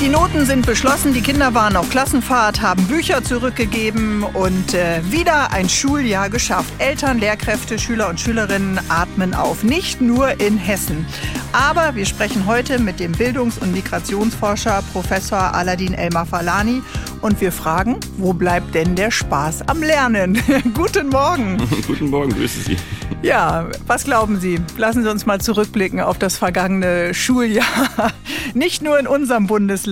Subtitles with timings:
[0.00, 5.52] Die Noten sind beschlossen, die Kinder waren auf Klassenfahrt, haben Bücher zurückgegeben und äh, wieder
[5.52, 6.72] ein Schuljahr geschafft.
[6.78, 11.04] Eltern, Lehrkräfte, Schüler und Schülerinnen atmen auf, nicht nur in Hessen.
[11.52, 16.80] Aber wir sprechen heute mit dem Bildungs- und Migrationsforscher Professor Aladin El-Mafalani
[17.20, 20.40] und wir fragen, wo bleibt denn der Spaß am Lernen?
[20.74, 21.58] Guten Morgen.
[21.86, 22.76] Guten Morgen, grüße Sie.
[23.20, 24.60] Ja, was glauben Sie?
[24.78, 27.66] Lassen Sie uns mal zurückblicken auf das vergangene Schuljahr.
[28.54, 29.89] Nicht nur in unserem Bundesland.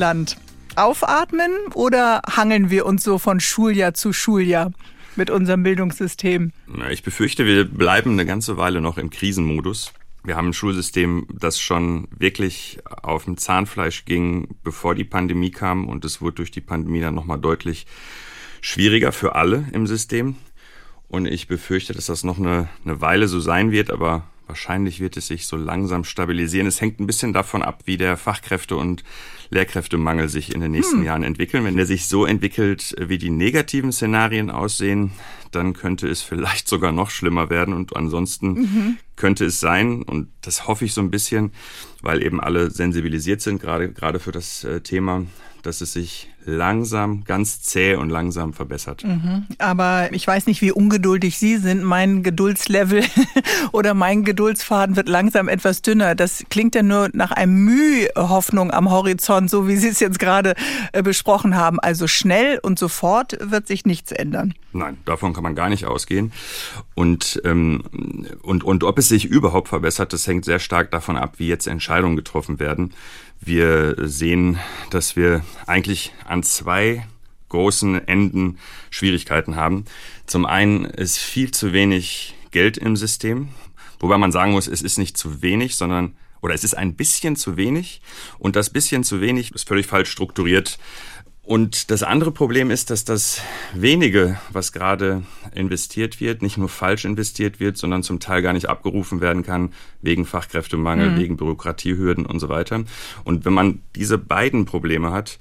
[0.76, 4.72] Aufatmen oder hangeln wir uns so von Schuljahr zu Schuljahr
[5.16, 6.52] mit unserem Bildungssystem?
[6.90, 9.92] Ich befürchte, wir bleiben eine ganze Weile noch im Krisenmodus.
[10.22, 15.88] Wir haben ein Schulsystem, das schon wirklich auf dem Zahnfleisch ging, bevor die Pandemie kam.
[15.88, 17.86] Und es wurde durch die Pandemie dann nochmal deutlich
[18.60, 20.36] schwieriger für alle im System.
[21.08, 25.16] Und ich befürchte, dass das noch eine, eine Weile so sein wird, aber wahrscheinlich wird
[25.16, 26.66] es sich so langsam stabilisieren.
[26.66, 29.04] Es hängt ein bisschen davon ab, wie der Fachkräfte- und
[29.50, 31.04] Lehrkräftemangel sich in den nächsten hm.
[31.04, 31.64] Jahren entwickeln.
[31.64, 35.12] Wenn der sich so entwickelt, wie die negativen Szenarien aussehen,
[35.50, 37.74] dann könnte es vielleicht sogar noch schlimmer werden.
[37.74, 38.96] Und ansonsten mhm.
[39.16, 41.52] könnte es sein, und das hoffe ich so ein bisschen,
[42.02, 45.24] weil eben alle sensibilisiert sind, gerade, gerade für das äh, Thema,
[45.62, 49.04] dass es sich langsam, ganz zäh und langsam verbessert.
[49.04, 49.46] Mhm.
[49.58, 51.84] Aber ich weiß nicht, wie ungeduldig Sie sind.
[51.84, 53.04] Mein Geduldslevel
[53.72, 56.14] oder mein Geduldsfaden wird langsam etwas dünner.
[56.14, 60.18] Das klingt ja nur nach einem Mühe Hoffnung am Horizont, so wie Sie es jetzt
[60.18, 60.54] gerade
[60.92, 61.78] äh, besprochen haben.
[61.78, 64.54] Also schnell und sofort wird sich nichts ändern.
[64.72, 66.32] Nein, davon kann man gar nicht ausgehen.
[66.94, 67.82] Und, ähm,
[68.42, 71.68] und, und ob es sich überhaupt verbessert, das hängt sehr stark davon ab, wie jetzt
[71.68, 72.94] Entscheidungen getroffen werden.
[73.40, 74.58] Wir sehen,
[74.90, 77.06] dass wir eigentlich an zwei
[77.48, 78.58] großen Enden
[78.90, 79.84] Schwierigkeiten haben.
[80.26, 83.48] Zum einen ist viel zu wenig Geld im System,
[84.00, 87.36] wobei man sagen muss, es ist nicht zu wenig, sondern oder es ist ein bisschen
[87.36, 88.00] zu wenig
[88.38, 90.78] und das bisschen zu wenig ist völlig falsch strukturiert.
[91.48, 93.40] Und das andere Problem ist, dass das
[93.72, 95.22] wenige, was gerade
[95.54, 99.72] investiert wird, nicht nur falsch investiert wird, sondern zum Teil gar nicht abgerufen werden kann,
[100.02, 101.16] wegen Fachkräftemangel, mhm.
[101.18, 102.84] wegen Bürokratiehürden und so weiter.
[103.24, 105.38] Und wenn man diese beiden Probleme hat,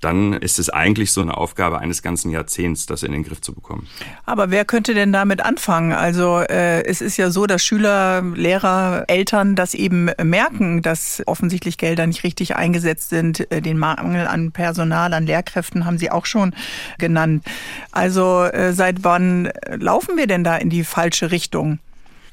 [0.00, 3.52] dann ist es eigentlich so eine Aufgabe eines ganzen Jahrzehnts, das in den Griff zu
[3.52, 3.86] bekommen.
[4.24, 5.92] Aber wer könnte denn damit anfangen?
[5.92, 11.76] Also äh, es ist ja so, dass Schüler, Lehrer, Eltern das eben merken, dass offensichtlich
[11.76, 13.50] Gelder nicht richtig eingesetzt sind.
[13.52, 16.54] Äh, den Mangel an Personal, an Lehrkräften haben Sie auch schon
[16.98, 17.44] genannt.
[17.92, 21.78] Also äh, seit wann laufen wir denn da in die falsche Richtung?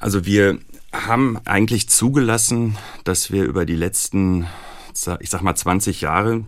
[0.00, 0.58] Also wir
[0.92, 4.46] haben eigentlich zugelassen, dass wir über die letzten
[5.20, 6.44] ich sag mal 20 Jahre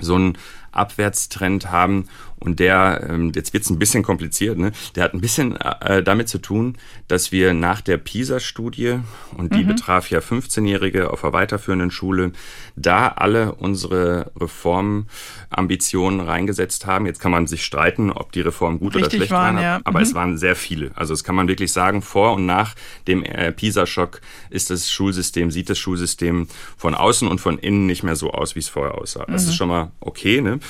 [0.00, 0.38] so einen
[0.76, 4.72] Abwärtstrend haben und der, ähm, jetzt wird's ein bisschen kompliziert, ne?
[4.94, 6.76] der hat ein bisschen äh, damit zu tun,
[7.08, 9.00] dass wir nach der PISA-Studie,
[9.36, 9.68] und die mhm.
[9.68, 12.32] betraf ja 15-Jährige auf der weiterführenden Schule,
[12.76, 17.06] da alle unsere Reformambitionen reingesetzt haben.
[17.06, 19.80] Jetzt kann man sich streiten, ob die Reformen gut Richtig oder schlecht waren, waren ja.
[19.84, 20.04] aber mhm.
[20.04, 20.90] es waren sehr viele.
[20.94, 22.74] Also es kann man wirklich sagen, vor und nach
[23.08, 24.20] dem äh, PISA-Schock
[24.50, 28.54] ist das Schulsystem, sieht das Schulsystem von außen und von innen nicht mehr so aus,
[28.54, 29.24] wie es vorher aussah.
[29.26, 29.48] Das mhm.
[29.48, 30.60] ist schon mal okay, ne?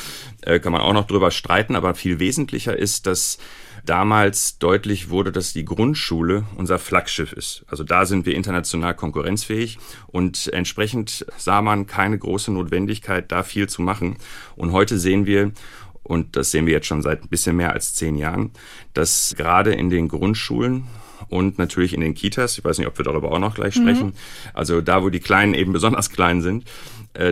[0.42, 3.38] Äh, kann man auch noch drüber streiten aber viel wesentlicher ist, dass
[3.84, 7.64] damals deutlich wurde, dass die Grundschule unser Flaggschiff ist.
[7.68, 13.68] Also da sind wir international konkurrenzfähig und entsprechend sah man keine große Notwendigkeit, da viel
[13.68, 14.16] zu machen.
[14.56, 15.52] Und heute sehen wir,
[16.02, 18.50] und das sehen wir jetzt schon seit ein bisschen mehr als zehn Jahren,
[18.94, 20.84] dass gerade in den Grundschulen
[21.28, 23.82] und natürlich in den Kitas, ich weiß nicht, ob wir darüber auch noch gleich mhm.
[23.82, 24.12] sprechen,
[24.54, 26.64] also da, wo die Kleinen eben besonders klein sind,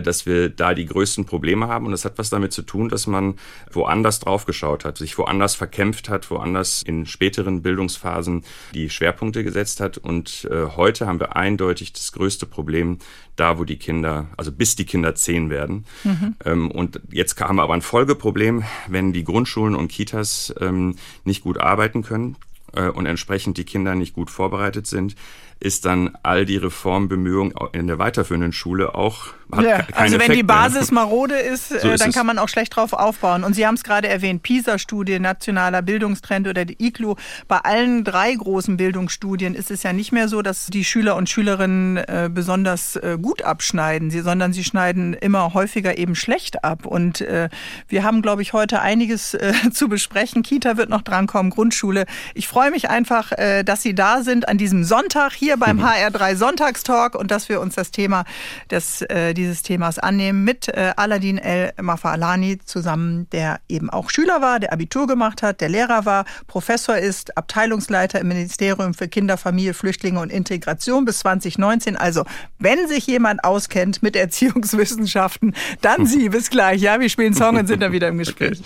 [0.03, 1.85] dass wir da die größten Probleme haben.
[1.85, 3.35] Und das hat was damit zu tun, dass man
[3.71, 9.97] woanders draufgeschaut hat, sich woanders verkämpft hat, woanders in späteren Bildungsphasen die Schwerpunkte gesetzt hat.
[9.97, 12.99] Und äh, heute haben wir eindeutig das größte Problem
[13.35, 15.85] da, wo die Kinder, also bis die Kinder zehn werden.
[16.03, 16.35] Mhm.
[16.45, 21.43] Ähm, und jetzt haben wir aber ein Folgeproblem, wenn die Grundschulen und Kitas ähm, nicht
[21.43, 22.37] gut arbeiten können
[22.73, 25.15] äh, und entsprechend die Kinder nicht gut vorbereitet sind,
[25.59, 30.37] ist dann all die Reformbemühungen in der weiterführenden Schule auch hat ja, Also wenn Effekt
[30.37, 31.03] die Basis mehr.
[31.03, 33.43] marode ist, so äh, dann kann man auch schlecht drauf aufbauen.
[33.43, 37.15] Und Sie haben es gerade erwähnt, PISA-Studie, nationaler Bildungstrend oder die ICLU.
[37.47, 41.29] Bei allen drei großen Bildungsstudien ist es ja nicht mehr so, dass die Schüler und
[41.29, 46.85] Schülerinnen äh, besonders äh, gut abschneiden, sie, sondern sie schneiden immer häufiger eben schlecht ab.
[46.85, 47.49] Und äh,
[47.87, 49.37] wir haben, glaube ich, heute einiges
[49.71, 50.43] zu besprechen.
[50.43, 52.05] Kita wird noch drankommen, Grundschule.
[52.33, 53.31] Ich freue mich einfach,
[53.65, 57.61] dass Sie da sind an diesem Sonntag hier hier beim HR3 Sonntagstalk und dass wir
[57.61, 58.25] uns das Thema
[58.71, 64.41] des, äh, dieses Themas annehmen mit äh, Aladin El Mafalani zusammen, der eben auch Schüler
[64.41, 69.37] war, der Abitur gemacht hat, der Lehrer war, Professor ist, Abteilungsleiter im Ministerium für Kinder,
[69.37, 71.95] Familie, Flüchtlinge und Integration bis 2019.
[71.95, 72.25] Also,
[72.57, 76.29] wenn sich jemand auskennt mit Erziehungswissenschaften, dann Sie.
[76.29, 76.81] Bis gleich.
[76.81, 78.59] Ja, wir spielen Song und sind dann wieder im Gespräch.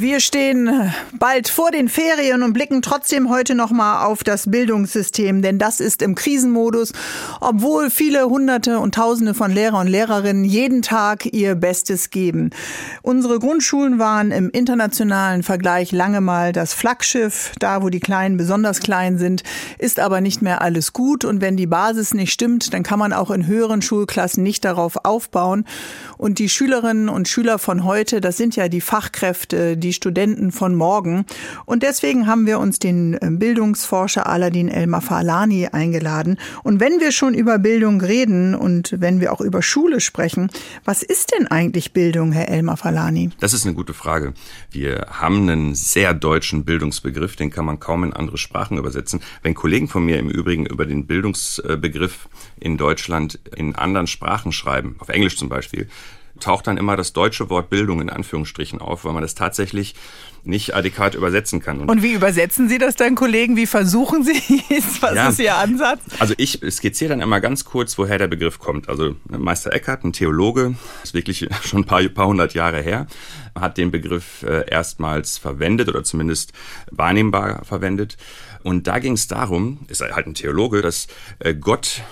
[0.00, 5.42] Wir stehen bald vor den Ferien und blicken trotzdem heute noch mal auf das Bildungssystem,
[5.42, 6.92] denn das ist im Krisenmodus,
[7.40, 12.50] obwohl viele Hunderte und Tausende von Lehrer und Lehrerinnen jeden Tag ihr Bestes geben.
[13.02, 18.78] Unsere Grundschulen waren im internationalen Vergleich lange mal das Flaggschiff, da wo die Kleinen besonders
[18.78, 19.42] klein sind,
[19.78, 21.24] ist aber nicht mehr alles gut.
[21.24, 25.04] Und wenn die Basis nicht stimmt, dann kann man auch in höheren Schulklassen nicht darauf
[25.04, 25.64] aufbauen.
[26.18, 30.52] Und die Schülerinnen und Schüler von heute, das sind ja die Fachkräfte, die die Studenten
[30.52, 31.24] von morgen.
[31.64, 36.36] Und deswegen haben wir uns den äh, Bildungsforscher Aladin El-Mafalani eingeladen.
[36.62, 40.50] Und wenn wir schon über Bildung reden und wenn wir auch über Schule sprechen,
[40.84, 43.30] was ist denn eigentlich Bildung, Herr El-Mafalani?
[43.40, 44.34] Das ist eine gute Frage.
[44.70, 49.20] Wir haben einen sehr deutschen Bildungsbegriff, den kann man kaum in andere Sprachen übersetzen.
[49.42, 52.28] Wenn Kollegen von mir im Übrigen über den Bildungsbegriff
[52.60, 55.88] in Deutschland in anderen Sprachen schreiben, auf Englisch zum Beispiel,
[56.40, 59.94] taucht dann immer das deutsche Wort Bildung in Anführungsstrichen auf, weil man das tatsächlich
[60.44, 61.80] nicht adäquat übersetzen kann.
[61.80, 63.56] Und, und wie übersetzen Sie das dann, Kollegen?
[63.56, 64.40] Wie versuchen Sie
[64.70, 65.02] es?
[65.02, 66.00] Was ja, ist Ihr Ansatz?
[66.18, 68.88] Also ich skizziere dann immer ganz kurz, woher der Begriff kommt.
[68.88, 73.06] Also Meister Eckhart, ein Theologe, ist wirklich schon ein paar, paar hundert Jahre her,
[73.54, 76.52] hat den Begriff äh, erstmals verwendet oder zumindest
[76.90, 78.16] wahrnehmbar verwendet.
[78.62, 81.06] Und da ging es darum, ist halt ein Theologe, dass
[81.38, 82.02] äh, Gott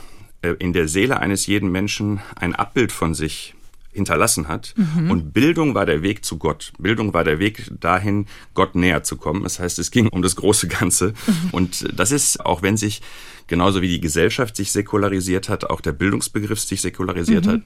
[0.43, 3.56] äh, in der Seele eines jeden Menschen ein Abbild von sich
[3.96, 4.75] hinterlassen hat.
[4.76, 5.10] Mhm.
[5.10, 6.72] Und Bildung war der Weg zu Gott.
[6.78, 9.43] Bildung war der Weg dahin, Gott näher zu kommen.
[9.43, 11.14] Das heißt, es ging um das große Ganze.
[11.26, 11.50] Mhm.
[11.52, 13.02] Und das ist, auch wenn sich
[13.48, 17.50] genauso wie die Gesellschaft sich säkularisiert hat, auch der Bildungsbegriff sich säkularisiert mhm.
[17.50, 17.62] hat,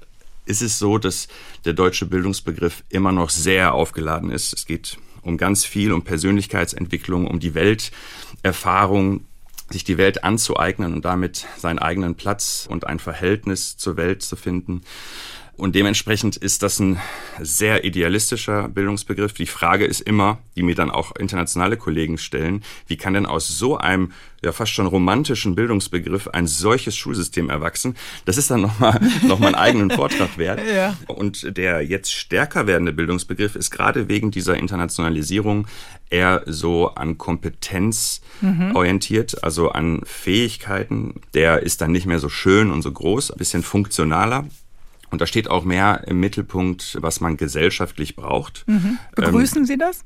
[0.47, 1.29] ist es so, dass
[1.65, 4.53] der deutsche Bildungsbegriff immer noch sehr aufgeladen ist.
[4.53, 9.25] Es geht um ganz viel, um Persönlichkeitsentwicklung, um die Welterfahrung,
[9.71, 14.37] sich die Welt anzueignen und damit seinen eigenen Platz und ein Verhältnis zur Welt zu
[14.37, 14.83] finden.
[15.61, 16.99] Und dementsprechend ist das ein
[17.39, 19.35] sehr idealistischer Bildungsbegriff.
[19.35, 23.47] Die Frage ist immer, die mir dann auch internationale Kollegen stellen, wie kann denn aus
[23.47, 24.13] so einem
[24.43, 27.95] ja fast schon romantischen Bildungsbegriff ein solches Schulsystem erwachsen?
[28.25, 30.63] Das ist dann nochmal noch mal einen eigenen Vortrag wert.
[30.67, 30.97] Ja.
[31.09, 35.67] Und der jetzt stärker werdende Bildungsbegriff ist gerade wegen dieser Internationalisierung
[36.09, 38.75] eher so an Kompetenz mhm.
[38.75, 41.21] orientiert, also an Fähigkeiten.
[41.35, 44.47] Der ist dann nicht mehr so schön und so groß, ein bisschen funktionaler.
[45.11, 48.65] Und da steht auch mehr im Mittelpunkt, was man gesellschaftlich braucht.
[48.67, 48.99] Mhm.
[49.17, 50.05] Begrüßen ähm, Sie das?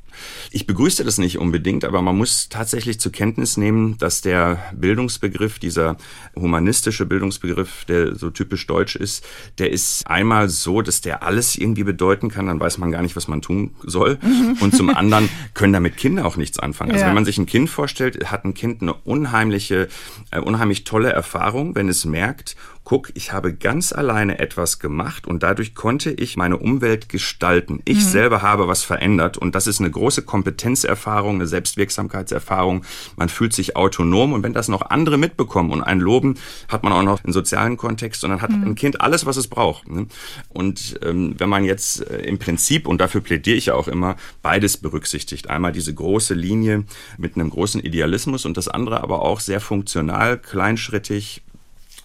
[0.51, 5.59] Ich begrüße das nicht unbedingt, aber man muss tatsächlich zur Kenntnis nehmen, dass der Bildungsbegriff,
[5.59, 5.97] dieser
[6.35, 9.25] humanistische Bildungsbegriff, der so typisch deutsch ist,
[9.59, 13.17] der ist einmal so, dass der alles irgendwie bedeuten kann, dann weiß man gar nicht,
[13.17, 14.19] was man tun soll.
[14.23, 14.56] Mhm.
[14.61, 16.93] Und zum anderen können damit Kinder auch nichts anfangen.
[16.93, 17.09] Also ja.
[17.09, 19.89] wenn man sich ein Kind vorstellt, hat ein Kind eine unheimliche,
[20.31, 25.43] äh, unheimlich tolle Erfahrung, wenn es merkt, guck, ich habe ganz alleine etwas gemacht und
[25.43, 27.81] dadurch konnte ich meine Umwelt gestalten.
[27.87, 28.03] Ich mhm.
[28.03, 32.85] selber habe was verändert und das ist eine große Kompetenzerfahrung, eine Selbstwirksamkeitserfahrung.
[33.17, 36.35] Man fühlt sich autonom und wenn das noch andere mitbekommen und einen loben,
[36.69, 38.65] hat man auch noch einen sozialen Kontext und dann hat mhm.
[38.65, 39.89] ein Kind alles, was es braucht.
[39.89, 40.07] Ne?
[40.51, 44.17] Und ähm, wenn man jetzt äh, im Prinzip, und dafür plädiere ich ja auch immer,
[44.43, 45.49] beides berücksichtigt.
[45.49, 46.85] Einmal diese große Linie
[47.17, 51.43] mit einem großen Idealismus und das andere aber auch sehr funktional, kleinschrittig,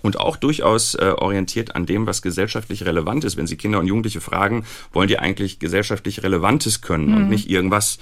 [0.01, 3.37] und auch durchaus äh, orientiert an dem, was gesellschaftlich relevant ist.
[3.37, 7.17] Wenn Sie Kinder und Jugendliche fragen, wollen die eigentlich gesellschaftlich Relevantes können mhm.
[7.17, 7.99] und nicht irgendwas.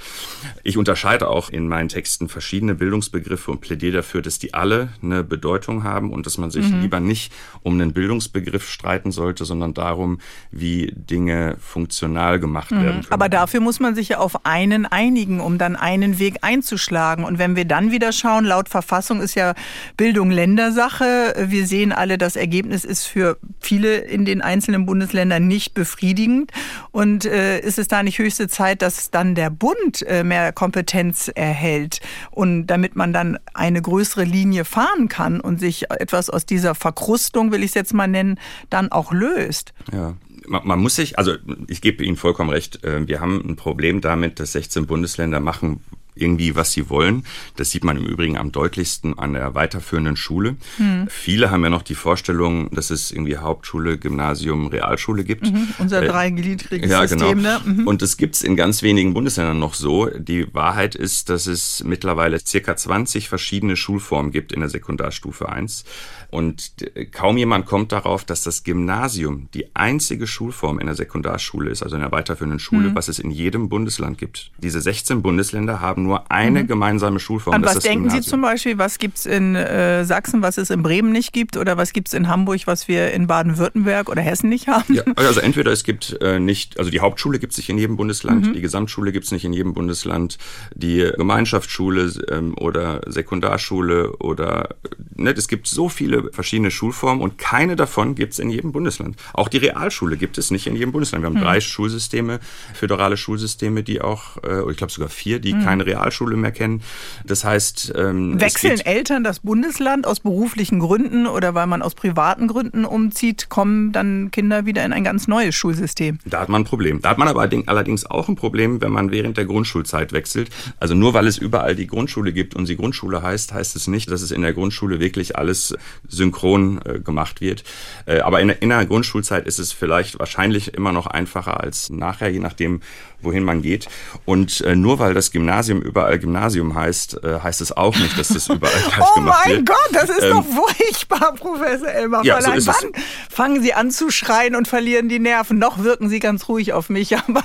[0.63, 5.23] Ich unterscheide auch in meinen Texten verschiedene Bildungsbegriffe und plädiere dafür, dass die alle eine
[5.23, 6.81] Bedeutung haben und dass man sich mhm.
[6.81, 7.31] lieber nicht
[7.63, 10.19] um einen Bildungsbegriff streiten sollte, sondern darum,
[10.51, 12.83] wie Dinge funktional gemacht mhm.
[12.83, 13.11] werden können.
[13.11, 17.23] Aber dafür muss man sich ja auf einen einigen, um dann einen Weg einzuschlagen.
[17.25, 19.53] Und wenn wir dann wieder schauen, laut Verfassung ist ja
[19.95, 21.33] Bildung Ländersache.
[21.47, 26.51] Wir sehen sehen alle, das Ergebnis ist für viele in den einzelnen Bundesländern nicht befriedigend.
[26.91, 31.31] Und äh, ist es da nicht höchste Zeit, dass dann der Bund äh, mehr Kompetenz
[31.33, 32.01] erhält
[32.31, 37.51] und damit man dann eine größere Linie fahren kann und sich etwas aus dieser Verkrustung,
[37.51, 38.39] will ich es jetzt mal nennen,
[38.69, 39.73] dann auch löst?
[39.91, 40.15] Ja,
[40.47, 41.33] man, muss sich, also
[41.67, 45.81] ich gebe Ihnen vollkommen recht, äh, wir haben ein Problem damit, dass 16 Bundesländer machen,
[46.19, 47.23] irgendwie, was sie wollen.
[47.55, 50.55] Das sieht man im Übrigen am deutlichsten an der weiterführenden Schule.
[50.77, 51.07] Mhm.
[51.09, 55.51] Viele haben ja noch die Vorstellung, dass es irgendwie Hauptschule, Gymnasium, Realschule gibt.
[55.51, 57.25] Mhm, unser äh, dreigliedriges ja, genau.
[57.25, 57.41] System.
[57.41, 57.61] Ne?
[57.63, 57.87] Mhm.
[57.87, 60.07] Und es gibt es in ganz wenigen Bundesländern noch so.
[60.07, 65.85] Die Wahrheit ist, dass es mittlerweile circa 20 verschiedene Schulformen gibt in der Sekundarstufe 1.
[66.29, 66.73] Und
[67.11, 71.95] kaum jemand kommt darauf, dass das Gymnasium die einzige Schulform in der Sekundarschule ist, also
[71.95, 72.95] in der weiterführenden Schule, mhm.
[72.95, 74.51] was es in jedem Bundesland gibt.
[74.57, 76.67] Diese 16 Bundesländer haben nur eine mhm.
[76.67, 77.55] gemeinsame Schulform.
[77.55, 78.23] Und was denken Gymnasium.
[78.23, 81.55] Sie zum Beispiel, was gibt es in äh, Sachsen, was es in Bremen nicht gibt?
[81.55, 84.95] Oder was gibt es in Hamburg, was wir in Baden-Württemberg oder Hessen nicht haben?
[84.95, 87.95] Ja, also entweder es gibt äh, nicht, also die Hauptschule gibt es nicht in jedem
[87.95, 88.53] Bundesland, mhm.
[88.53, 90.37] die Gesamtschule gibt es nicht in jedem Bundesland,
[90.75, 94.75] die Gemeinschaftsschule ähm, oder Sekundarschule oder
[95.15, 99.17] ne, es gibt so viele verschiedene Schulformen und keine davon gibt es in jedem Bundesland.
[99.33, 101.23] Auch die Realschule gibt es nicht in jedem Bundesland.
[101.23, 101.43] Wir haben hm.
[101.43, 102.39] drei Schulsysteme,
[102.73, 105.63] föderale Schulsysteme, die auch, äh, ich glaube sogar vier, die hm.
[105.63, 106.81] keine Realschule mehr kennen.
[107.25, 112.47] Das heißt, ähm, wechseln Eltern das Bundesland aus beruflichen Gründen oder weil man aus privaten
[112.47, 116.19] Gründen umzieht, kommen dann Kinder wieder in ein ganz neues Schulsystem.
[116.25, 117.01] Da hat man ein Problem.
[117.01, 120.49] Da hat man aber allerdings auch ein Problem, wenn man während der Grundschulzeit wechselt.
[120.79, 124.09] Also nur weil es überall die Grundschule gibt und sie Grundschule heißt, heißt es nicht,
[124.11, 125.75] dass es in der Grundschule wirklich alles
[126.09, 127.63] synchron äh, gemacht wird.
[128.05, 132.29] Äh, aber in, in der Grundschulzeit ist es vielleicht wahrscheinlich immer noch einfacher als nachher,
[132.29, 132.81] je nachdem,
[133.21, 133.87] wohin man geht.
[134.25, 138.27] Und äh, nur weil das Gymnasium überall Gymnasium heißt, äh, heißt es auch nicht, dass
[138.27, 139.57] das überall gleich oh gemacht wird.
[139.57, 142.23] Oh mein Gott, das ist ähm, doch furchtbar, Professor Elmer.
[142.23, 143.01] Ja, so ist Wann es.
[143.33, 145.57] fangen Sie an zu schreien und verlieren die Nerven?
[145.57, 147.43] Noch wirken Sie ganz ruhig auf mich, aber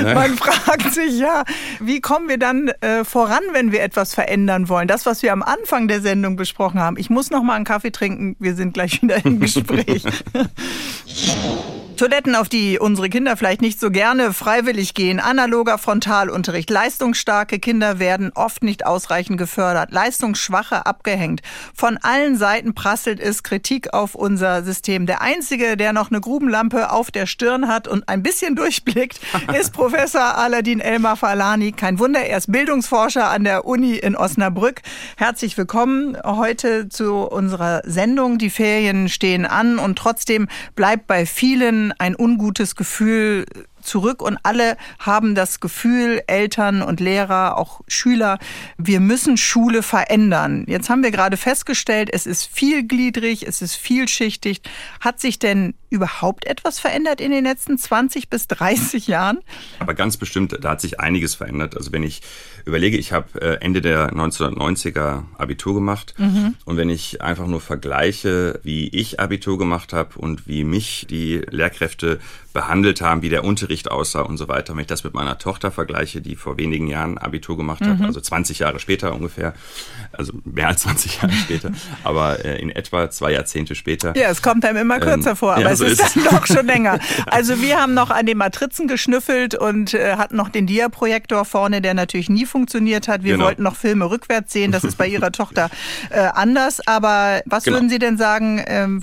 [0.00, 0.14] Nein.
[0.14, 1.44] man fragt sich ja,
[1.80, 4.88] wie kommen wir dann äh, voran, wenn wir etwas verändern wollen?
[4.88, 6.98] Das, was wir am Anfang der Sendung besprochen haben.
[6.98, 8.03] Ich muss noch mal einen Kaffee trinken.
[8.38, 10.02] Wir sind gleich wieder im Gespräch.
[11.96, 18.00] Toiletten, auf die unsere Kinder vielleicht nicht so gerne freiwillig gehen, analoger Frontalunterricht, leistungsstarke Kinder
[18.00, 21.42] werden oft nicht ausreichend gefördert, leistungsschwache abgehängt.
[21.72, 25.06] Von allen Seiten prasselt es Kritik auf unser System.
[25.06, 29.20] Der Einzige, der noch eine Grubenlampe auf der Stirn hat und ein bisschen durchblickt,
[29.56, 31.70] ist Professor Aladin Elmar Falani.
[31.70, 34.82] Kein Wunder, er ist Bildungsforscher an der Uni in Osnabrück.
[35.16, 38.38] Herzlich willkommen heute zu unserer Sendung.
[38.38, 43.46] Die Ferien stehen an und trotzdem bleibt bei vielen ein ungutes Gefühl
[43.80, 48.38] zurück und alle haben das Gefühl, Eltern und Lehrer, auch Schüler,
[48.78, 50.64] wir müssen Schule verändern.
[50.66, 54.62] Jetzt haben wir gerade festgestellt, es ist vielgliedrig, es ist vielschichtig.
[55.00, 59.38] Hat sich denn überhaupt etwas verändert in den letzten 20 bis 30 Jahren?
[59.78, 61.76] Aber ganz bestimmt, da hat sich einiges verändert.
[61.76, 62.20] Also wenn ich
[62.64, 66.56] überlege, ich habe äh, Ende der 1990er Abitur gemacht mhm.
[66.64, 71.42] und wenn ich einfach nur vergleiche, wie ich Abitur gemacht habe und wie mich die
[71.48, 72.18] Lehrkräfte
[72.54, 74.74] behandelt haben, wie der Unterricht aussah und so weiter.
[74.74, 77.98] Wenn ich das mit meiner Tochter vergleiche, die vor wenigen Jahren Abitur gemacht mhm.
[77.98, 79.54] hat, also 20 Jahre später ungefähr,
[80.12, 81.72] also mehr als 20 Jahre später,
[82.04, 84.16] aber äh, in etwa zwei Jahrzehnte später.
[84.16, 86.24] Ja, es kommt einem immer kürzer ähm, vor, aber ja, es so ist, ist dann
[86.24, 86.98] doch schon länger.
[87.26, 91.80] Also wir haben noch an den Matrizen geschnüffelt und äh, hatten noch den Dia-Projektor vorne,
[91.80, 93.22] der natürlich nie funktioniert hat.
[93.22, 93.46] Wir genau.
[93.46, 95.70] wollten noch Filme rückwärts sehen, das ist bei Ihrer Tochter
[96.10, 96.86] äh, anders.
[96.86, 97.76] Aber was genau.
[97.76, 99.02] würden Sie denn sagen, ähm,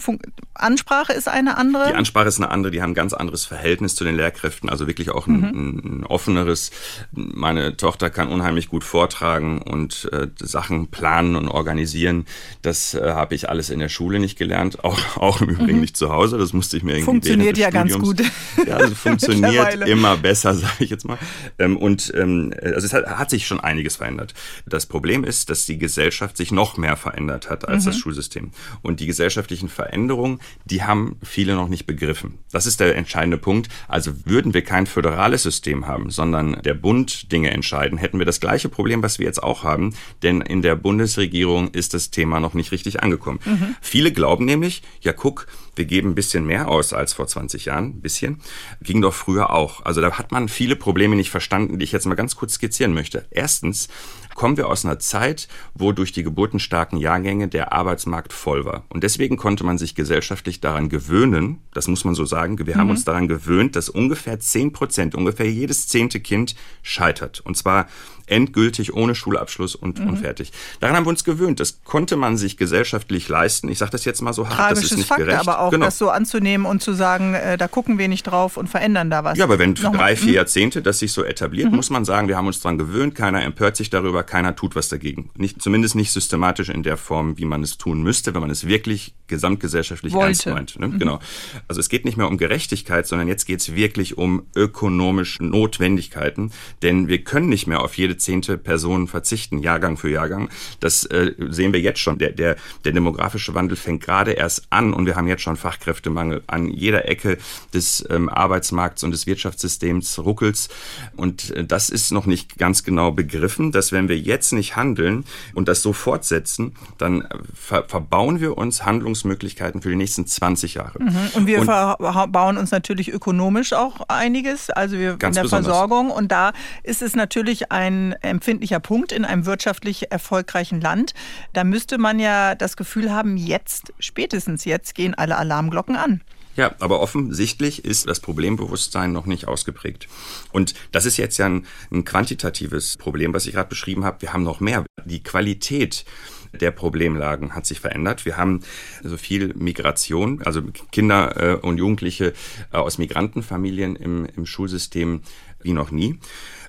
[0.54, 1.88] Ansprache ist eine andere?
[1.88, 4.88] Die Ansprache ist eine andere, die haben ein ganz anderes Verhältnis zu den Lehrkräften, also
[4.88, 5.82] wirklich auch ein, mhm.
[6.02, 6.72] ein offeneres.
[7.12, 12.26] Meine Tochter kann unheimlich gut vortragen und äh, Sachen planen und organisieren.
[12.62, 15.82] Das äh, habe ich alles in der Schule nicht gelernt, auch, auch im Übrigen mhm.
[15.82, 16.38] nicht zu Hause.
[16.38, 18.22] Das musste ich mir irgendwie Funktioniert ja ganz gut.
[18.68, 21.18] Ja, also funktioniert immer besser, sage ich jetzt mal.
[21.58, 24.34] Ähm, und ähm, also es hat, hat, sich schon einiges verändert.
[24.68, 27.90] Das Problem ist, dass die Gesellschaft sich noch mehr verändert hat als mhm.
[27.90, 28.52] das Schulsystem.
[28.82, 32.40] Und die gesellschaftlichen Veränderungen die haben viele noch nicht begriffen.
[32.52, 33.70] Das ist der entscheidende Punkt.
[33.88, 38.40] Also würden wir kein föderales System haben, sondern der Bund Dinge entscheiden, hätten wir das
[38.40, 39.94] gleiche Problem, was wir jetzt auch haben.
[40.24, 43.40] Denn in der Bundesregierung ist das Thema noch nicht richtig angekommen.
[43.46, 43.76] Mhm.
[43.82, 47.86] Viele glauben nämlich, ja guck, wir geben ein bisschen mehr aus als vor 20 Jahren,
[47.86, 48.42] ein bisschen.
[48.82, 49.86] Ging doch früher auch.
[49.86, 52.94] Also da hat man viele Probleme nicht verstanden, die ich jetzt mal ganz kurz skizzieren
[52.94, 53.26] möchte.
[53.32, 53.88] Erstens
[54.36, 58.86] kommen wir aus einer Zeit, wo durch die geburtenstarken Jahrgänge der Arbeitsmarkt voll war.
[58.90, 62.80] Und deswegen konnte man sich gesellschaftlich daran gewöhnen, das muss man so sagen, wir mhm.
[62.80, 67.42] haben uns daran gewöhnt, dass ungefähr 10 Prozent, ungefähr jedes zehnte Kind scheitert.
[67.42, 67.88] Und zwar
[68.32, 70.10] endgültig ohne Schulabschluss und, mhm.
[70.10, 70.52] und fertig.
[70.80, 71.60] Daran haben wir uns gewöhnt.
[71.60, 73.70] Das konnte man sich gesellschaftlich leisten.
[73.70, 75.40] Ich sage das jetzt mal so hart, Tragisches das ist nicht Fakt, gerecht.
[75.40, 75.86] aber auch genau.
[75.86, 79.24] das so anzunehmen und zu sagen, äh, da gucken wir nicht drauf und verändern da
[79.24, 79.38] was.
[79.38, 79.98] Ja, aber wenn Nochmal.
[79.98, 80.36] drei, vier mhm.
[80.36, 81.76] Jahrzehnte das sich so etabliert, mhm.
[81.76, 84.90] muss man sagen, wir haben uns daran gewöhnt, keiner empört sich darüber, keiner tut was
[84.90, 85.30] dagegen.
[85.36, 88.66] Nicht, zumindest nicht systematisch in der Form, wie man es tun müsste, wenn man es
[88.66, 90.28] wirklich gesamtgesellschaftlich Wollte.
[90.28, 90.80] ernst meint.
[90.80, 90.88] Ne?
[90.88, 91.00] Mhm.
[91.00, 91.20] Genau.
[91.68, 96.52] Also es geht nicht mehr um Gerechtigkeit, sondern jetzt geht es wirklich um ökonomische Notwendigkeiten,
[96.82, 100.50] denn wir können nicht mehr auf jede zehnte Person verzichten, Jahrgang für Jahrgang.
[100.80, 102.18] Das äh, sehen wir jetzt schon.
[102.18, 106.44] Der, der, der demografische Wandel fängt gerade erst an und wir haben jetzt schon Fachkräftemangel
[106.48, 107.38] an jeder Ecke
[107.74, 110.70] des ähm, Arbeitsmarkts und des Wirtschaftssystems ruckels.
[111.16, 115.26] Und äh, das ist noch nicht ganz genau begriffen, dass wenn wir jetzt nicht handeln
[115.54, 121.02] und das so fortsetzen, dann ver verbauen wir uns Handlungsmöglichkeiten für die nächsten 20 Jahre.
[121.02, 121.18] Mhm.
[121.34, 125.50] Und wir und, verbauen uns natürlich ökonomisch auch einiges, also wir in der besonders.
[125.50, 126.12] Versorgung.
[126.12, 131.14] Und da ist es natürlich ein empfindlicher Punkt in einem wirtschaftlich erfolgreichen Land.
[131.54, 136.22] Da müsste man ja das Gefühl haben, jetzt, spätestens jetzt, gehen alle Alarmglocken an.
[136.58, 140.08] Ja, aber offensichtlich ist das Problembewusstsein noch nicht ausgeprägt.
[140.52, 144.22] Und das ist jetzt ja ein, ein quantitatives Problem, was ich gerade beschrieben habe.
[144.22, 144.86] Wir haben noch mehr.
[145.06, 146.06] Die Qualität
[146.54, 148.26] der Problemlagen hat sich verändert.
[148.26, 148.62] Wir haben
[149.04, 152.34] so viel Migration, also Kinder äh, und Jugendliche
[152.74, 155.22] äh, aus Migrantenfamilien im, im Schulsystem
[155.62, 156.20] wie noch nie.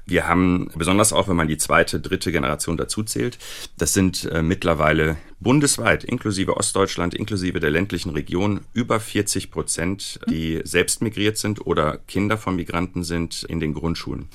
[0.06, 3.38] Wir haben besonders auch, wenn man die zweite, dritte Generation dazu zählt,
[3.78, 10.60] das sind äh, mittlerweile bundesweit, inklusive Ostdeutschland, inklusive der ländlichen Region, über 40 Prozent, die
[10.64, 14.28] selbst migriert sind oder Kinder von Migranten sind in den Grundschulen.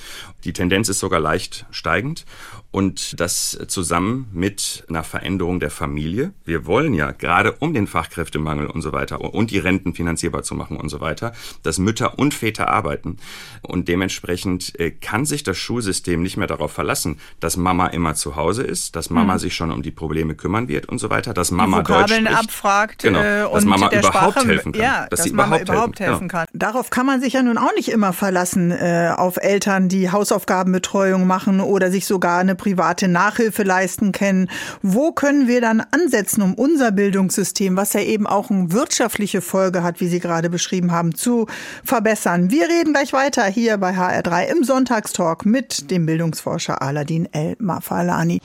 [0.43, 2.25] Die Tendenz ist sogar leicht steigend
[2.71, 6.33] und das zusammen mit einer Veränderung der Familie.
[6.45, 10.55] Wir wollen ja gerade um den Fachkräftemangel und so weiter und die Renten finanzierbar zu
[10.55, 11.33] machen und so weiter,
[11.63, 13.17] dass Mütter und Väter arbeiten.
[13.61, 18.35] Und dementsprechend äh, kann sich das Schulsystem nicht mehr darauf verlassen, dass Mama immer zu
[18.35, 19.39] Hause ist, dass Mama mhm.
[19.39, 22.33] sich schon um die Probleme kümmern wird und so weiter, dass Mama die Vokabeln Deutsch
[22.33, 22.49] spricht.
[22.49, 24.81] abfragt genau, äh, und dass Mama der überhaupt Sprache, helfen kann.
[24.81, 26.47] Ja, dass, dass sie Mama überhaupt, helfen, helfen kann.
[26.53, 31.27] Darauf kann man sich ja nun auch nicht immer verlassen äh, auf Eltern, die Hausaufgabenbetreuung
[31.27, 34.49] machen oder sich sogar eine private Nachhilfe leisten können.
[34.81, 39.83] Wo können wir dann ansetzen, um unser Bildungssystem, was ja eben auch eine wirtschaftliche Folge
[39.83, 41.47] hat, wie Sie gerade beschrieben haben, zu
[41.83, 42.51] verbessern?
[42.51, 48.41] Wir reden gleich weiter hier bei HR3 im Sonntagstalk mit dem Bildungsforscher Aladin El Mafalani.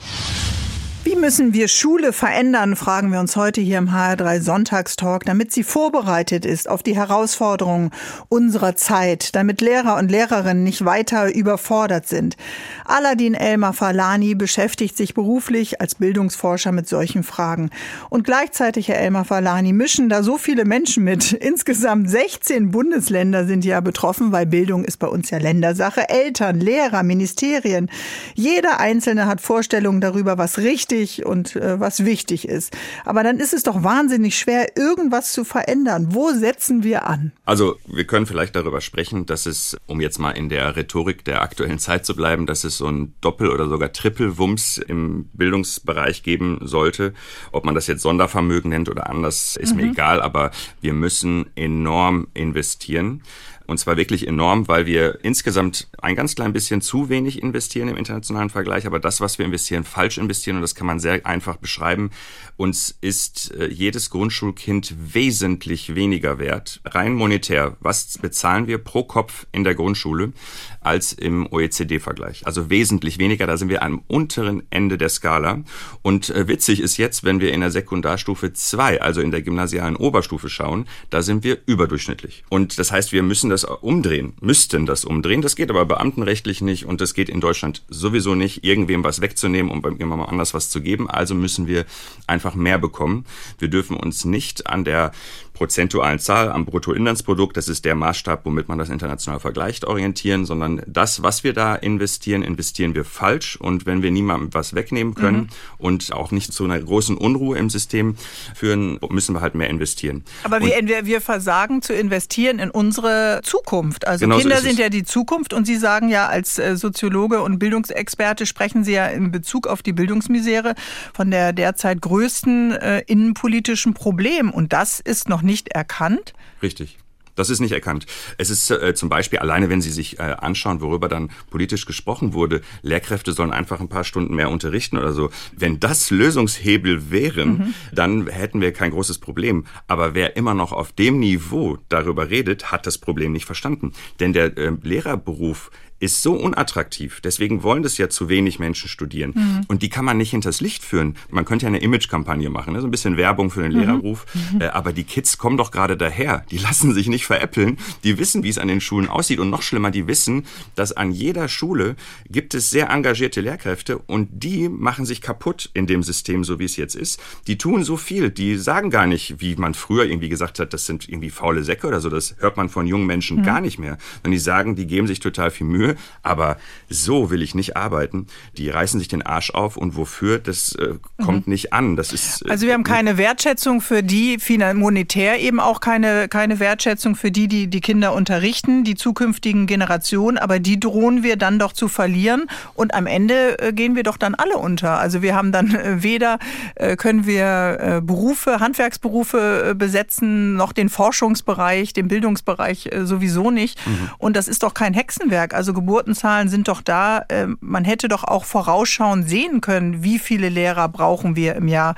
[1.13, 5.61] Wie müssen wir Schule verändern, fragen wir uns heute hier im HR3 Sonntagstalk, damit sie
[5.61, 7.91] vorbereitet ist auf die Herausforderungen
[8.29, 12.35] unserer Zeit, damit Lehrer und Lehrerinnen nicht weiter überfordert sind.
[12.83, 17.69] Aladin Elmar Falani beschäftigt sich beruflich als Bildungsforscher mit solchen Fragen.
[18.09, 21.31] Und gleichzeitig, Herr Elmar Falani, mischen da so viele Menschen mit.
[21.43, 26.09] Insgesamt 16 Bundesländer sind ja betroffen, weil Bildung ist bei uns ja Ländersache.
[26.09, 27.91] Eltern, Lehrer, Ministerien.
[28.33, 32.75] Jeder Einzelne hat Vorstellungen darüber, was richtig richtig und äh, was wichtig ist.
[33.05, 36.07] Aber dann ist es doch wahnsinnig schwer, irgendwas zu verändern.
[36.11, 37.31] Wo setzen wir an?
[37.45, 41.41] Also wir können vielleicht darüber sprechen, dass es, um jetzt mal in der Rhetorik der
[41.41, 46.59] aktuellen Zeit zu bleiben, dass es so ein Doppel- oder sogar Triple-Wumms im Bildungsbereich geben
[46.61, 47.13] sollte.
[47.51, 49.81] Ob man das jetzt Sondervermögen nennt oder anders, ist mhm.
[49.81, 53.21] mir egal, aber wir müssen enorm investieren.
[53.65, 57.97] Und zwar wirklich enorm, weil wir insgesamt ein ganz klein bisschen zu wenig investieren im
[57.97, 61.57] internationalen Vergleich, aber das, was wir investieren, falsch investieren und das kann man sehr einfach
[61.57, 62.11] beschreiben.
[62.57, 67.77] Uns ist äh, jedes Grundschulkind wesentlich weniger wert, rein monetär.
[67.79, 70.33] Was bezahlen wir pro Kopf in der Grundschule
[70.81, 72.45] als im OECD-Vergleich?
[72.45, 75.63] Also wesentlich weniger, da sind wir am unteren Ende der Skala.
[76.01, 79.95] Und äh, witzig ist jetzt, wenn wir in der Sekundarstufe 2, also in der gymnasialen
[79.95, 82.43] Oberstufe schauen, da sind wir überdurchschnittlich.
[82.49, 85.41] Und das heißt, wir müssen das umdrehen, müssten das umdrehen.
[85.41, 89.71] Das geht aber beamtenrechtlich nicht und das geht in Deutschland sowieso nicht, irgendwem was wegzunehmen
[89.71, 91.09] und beim jemandem anders was zu geben.
[91.09, 91.85] Also müssen wir
[92.27, 93.25] einfach mehr bekommen.
[93.59, 95.11] Wir dürfen uns nicht an der
[95.53, 100.81] prozentualen Zahl am Bruttoinlandsprodukt, das ist der Maßstab, womit man das international vergleicht, orientieren, sondern
[100.87, 103.55] das, was wir da investieren, investieren wir falsch.
[103.57, 105.49] Und wenn wir niemandem was wegnehmen können mhm.
[105.77, 108.15] und auch nicht zu einer großen Unruhe im System
[108.55, 110.23] führen, müssen wir halt mehr investieren.
[110.43, 114.07] Aber wir, wir versagen zu investieren in unsere Zukunft.
[114.07, 117.41] Also genau Kinder so sind ja die Zukunft und Sie sagen ja als äh, Soziologe
[117.41, 120.73] und Bildungsexperte sprechen Sie ja in Bezug auf die Bildungsmisere
[121.13, 124.51] von der derzeit größten äh, innenpolitischen Problem.
[124.51, 126.33] Und das ist noch nicht erkannt?
[126.61, 126.97] Richtig.
[127.35, 128.05] Das ist nicht erkannt.
[128.37, 132.33] Es ist äh, zum Beispiel, alleine wenn Sie sich äh, anschauen, worüber dann politisch gesprochen
[132.33, 135.31] wurde, Lehrkräfte sollen einfach ein paar Stunden mehr unterrichten oder so.
[135.55, 137.73] Wenn das Lösungshebel wären, mhm.
[137.91, 139.65] dann hätten wir kein großes Problem.
[139.87, 143.93] Aber wer immer noch auf dem Niveau darüber redet, hat das Problem nicht verstanden.
[144.19, 145.71] Denn der äh, Lehrerberuf
[146.03, 147.21] ist so unattraktiv.
[147.23, 149.31] Deswegen wollen das ja zu wenig Menschen studieren.
[149.35, 149.61] Mhm.
[149.67, 151.15] Und die kann man nicht hinters Licht führen.
[151.29, 152.81] Man könnte ja eine Image-Kampagne machen, ne?
[152.81, 153.79] so ein bisschen Werbung für den mhm.
[153.79, 154.25] Lehrerruf.
[154.33, 154.61] Mhm.
[154.61, 156.43] Äh, aber die Kids kommen doch gerade daher.
[156.51, 157.77] Die lassen sich nicht veräppeln.
[158.03, 161.11] Die wissen, wie es an den Schulen aussieht und noch schlimmer, die wissen, dass an
[161.11, 161.95] jeder Schule
[162.29, 166.65] gibt es sehr engagierte Lehrkräfte und die machen sich kaputt in dem System, so wie
[166.65, 167.21] es jetzt ist.
[167.47, 170.85] Die tun so viel, die sagen gar nicht, wie man früher irgendwie gesagt hat, das
[170.85, 173.43] sind irgendwie faule Säcke oder so, das hört man von jungen Menschen mhm.
[173.43, 173.97] gar nicht mehr.
[174.23, 176.57] Und die sagen, die geben sich total viel Mühe, aber
[176.89, 178.27] so will ich nicht arbeiten.
[178.57, 181.53] Die reißen sich den Arsch auf und wofür, das äh, kommt mhm.
[181.53, 181.95] nicht an.
[181.95, 184.37] Das ist, äh, also wir haben keine Wertschätzung für die,
[184.73, 190.37] monetär eben auch keine, keine Wertschätzung für die, die die Kinder unterrichten, die zukünftigen Generationen,
[190.37, 194.17] aber die drohen wir dann doch zu verlieren und am Ende äh, gehen wir doch
[194.17, 194.99] dann alle unter.
[194.99, 196.39] Also wir haben dann äh, weder
[196.75, 203.85] äh, können wir Berufe, Handwerksberufe besetzen, noch den Forschungsbereich, den Bildungsbereich sowieso nicht.
[203.85, 204.09] Mhm.
[204.17, 205.53] Und das ist doch kein Hexenwerk.
[205.53, 207.25] Also Geburtenzahlen sind doch da.
[207.59, 211.95] Man hätte doch auch vorausschauend sehen können, wie viele Lehrer brauchen wir im Jahr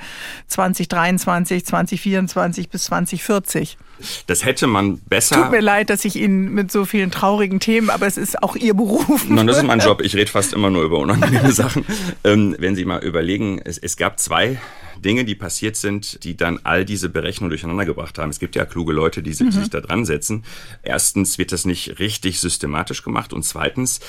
[0.48, 3.78] 2023, 2024 bis 2040.
[4.28, 5.36] Das hätte man besser.
[5.36, 8.56] Tut mir leid, dass ich Ihnen mit so vielen traurigen Themen, aber es ist auch
[8.56, 9.28] Ihr Beruf.
[9.30, 10.02] Nein, das ist mein Job.
[10.02, 11.86] Ich rede fast immer nur über unangenehme Sachen.
[12.24, 14.60] Ähm, wenn Sie mal überlegen, es, es gab zwei
[15.00, 18.30] Dinge, die passiert sind, die dann all diese Berechnungen durcheinander gebracht haben.
[18.30, 19.52] Es gibt ja kluge Leute, die sich, mhm.
[19.52, 20.44] sich da dran setzen.
[20.84, 24.00] Erstens wird das nicht richtig systematisch gemacht und zweitens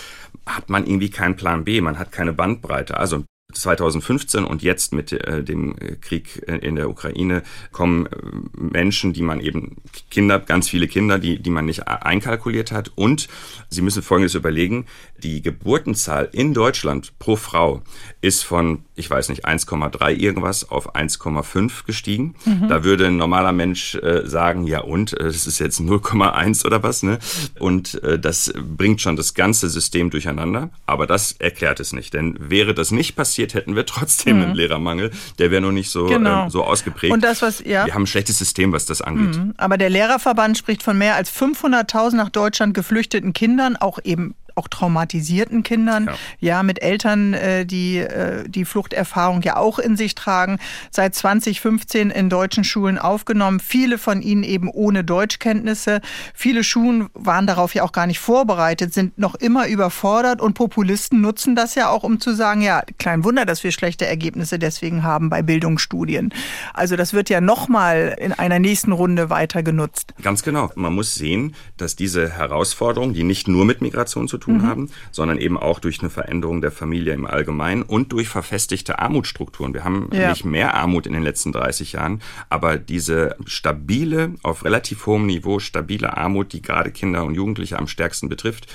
[0.47, 2.97] hat man irgendwie keinen Plan B, man hat keine Bandbreite.
[2.97, 8.11] Also 2015 und jetzt mit äh, dem äh, Krieg in der Ukraine kommen äh,
[8.53, 9.77] Menschen, die man eben
[10.11, 12.93] Kinder, ganz viele Kinder, die, die man nicht einkalkuliert hat.
[12.95, 13.29] Und
[13.71, 14.87] Sie müssen Folgendes überlegen.
[15.19, 17.83] Die Geburtenzahl in Deutschland pro Frau
[18.21, 22.35] ist von, ich weiß nicht, 1,3 irgendwas auf 1,5 gestiegen.
[22.47, 22.69] Mhm.
[22.69, 26.83] Da würde ein normaler Mensch äh, sagen, ja und, äh, das ist jetzt 0,1 oder
[26.83, 27.19] was, ne?
[27.59, 30.71] Und äh, das bringt schon das ganze System durcheinander.
[30.87, 32.15] Aber das erklärt es nicht.
[32.15, 34.43] Denn wäre das nicht passiert, hätten wir trotzdem mhm.
[34.45, 35.11] einen Lehrermangel.
[35.39, 36.45] Der wäre nur nicht so, genau.
[36.45, 37.13] ähm, so ausgeprägt.
[37.13, 37.85] Und das, was, ja.
[37.85, 39.37] Wir haben ein schlechtes System, was das angeht.
[39.37, 39.55] Mhm.
[39.59, 44.69] Aber der Lehrerverband spricht von mehr als 500.000 nach Deutschland geflüchteten Kindern, auch eben auch
[44.69, 50.15] traumatisierten Kindern, ja, ja mit Eltern, äh, die äh, die Fluchterfahrung ja auch in sich
[50.15, 50.59] tragen,
[50.91, 53.61] seit 2015 in deutschen Schulen aufgenommen.
[53.61, 56.01] Viele von ihnen eben ohne Deutschkenntnisse.
[56.35, 61.21] Viele Schulen waren darauf ja auch gar nicht vorbereitet, sind noch immer überfordert und Populisten
[61.21, 65.03] nutzen das ja auch, um zu sagen, ja, kein Wunder, dass wir schlechte Ergebnisse deswegen
[65.03, 66.33] haben bei Bildungsstudien.
[66.73, 70.15] Also das wird ja nochmal in einer nächsten Runde weiter genutzt.
[70.23, 70.71] Ganz genau.
[70.75, 74.63] Man muss sehen, dass diese Herausforderung, die nicht nur mit Migration zu tun tun mhm.
[74.63, 79.75] haben, sondern eben auch durch eine Veränderung der Familie im Allgemeinen und durch verfestigte Armutsstrukturen.
[79.75, 80.31] Wir haben ja.
[80.31, 85.59] nicht mehr Armut in den letzten 30 Jahren, aber diese stabile, auf relativ hohem Niveau
[85.59, 88.67] stabile Armut, die gerade Kinder und Jugendliche am stärksten betrifft,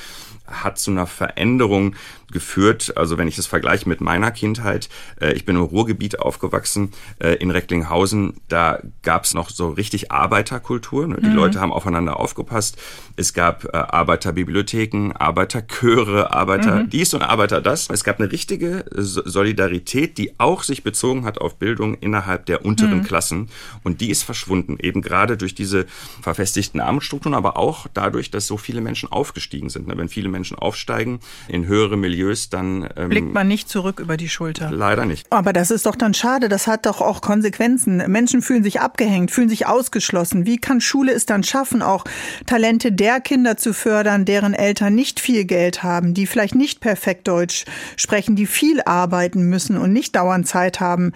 [0.48, 1.96] hat zu einer Veränderung
[2.32, 2.94] geführt.
[2.96, 4.90] Also wenn ich das vergleiche mit meiner Kindheit,
[5.20, 10.12] äh, ich bin im Ruhrgebiet aufgewachsen, äh, in Recklinghausen, da gab es noch so richtig
[10.12, 11.08] Arbeiterkultur.
[11.08, 11.18] Ne?
[11.22, 11.36] Die mhm.
[11.36, 12.78] Leute haben aufeinander aufgepasst.
[13.16, 16.90] Es gab äh, Arbeiterbibliotheken, Arbeiterchöre, Arbeiter mhm.
[16.90, 17.90] dies und Arbeiter das.
[17.90, 23.00] Es gab eine richtige Solidarität, die auch sich bezogen hat auf Bildung innerhalb der unteren
[23.00, 23.04] mhm.
[23.04, 23.50] Klassen.
[23.84, 25.86] Und die ist verschwunden, eben gerade durch diese
[26.22, 29.88] verfestigten Armutsstrukturen, aber auch dadurch, dass so viele Menschen aufgestiegen sind.
[29.88, 29.98] Ne?
[29.98, 34.30] Wenn viele Menschen aufsteigen in höhere Milieus, dann ähm, blickt man nicht zurück über die
[34.30, 34.72] Schulter.
[34.72, 35.28] Leider nicht.
[35.30, 36.50] Aber das ist doch dann schade.
[36.50, 37.98] Das hat doch auch Konsequenzen.
[38.08, 40.46] Menschen fühlen sich abgehängt, fühlen sich ausgeschlossen.
[40.46, 42.04] Wie kann Schule es dann schaffen, auch
[42.46, 47.28] Talente der Kinder zu fördern, deren Eltern nicht viel Geld haben, die vielleicht nicht perfekt
[47.28, 47.66] Deutsch
[47.98, 51.14] sprechen, die viel arbeiten müssen und nicht dauernd Zeit haben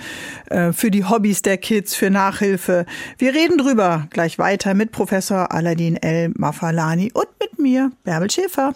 [0.49, 2.85] äh, für die Hobbys der Kids, für Nachhilfe.
[3.17, 8.73] Wir reden drüber gleich weiter mit Professor Aladin El Mafalani und mit mir, Bärbel Schäfer.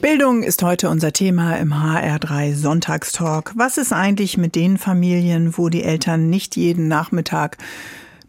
[0.00, 3.52] Bildung ist heute unser Thema im HR3 Sonntagstalk.
[3.54, 7.56] Was ist eigentlich mit den Familien, wo die Eltern nicht jeden Nachmittag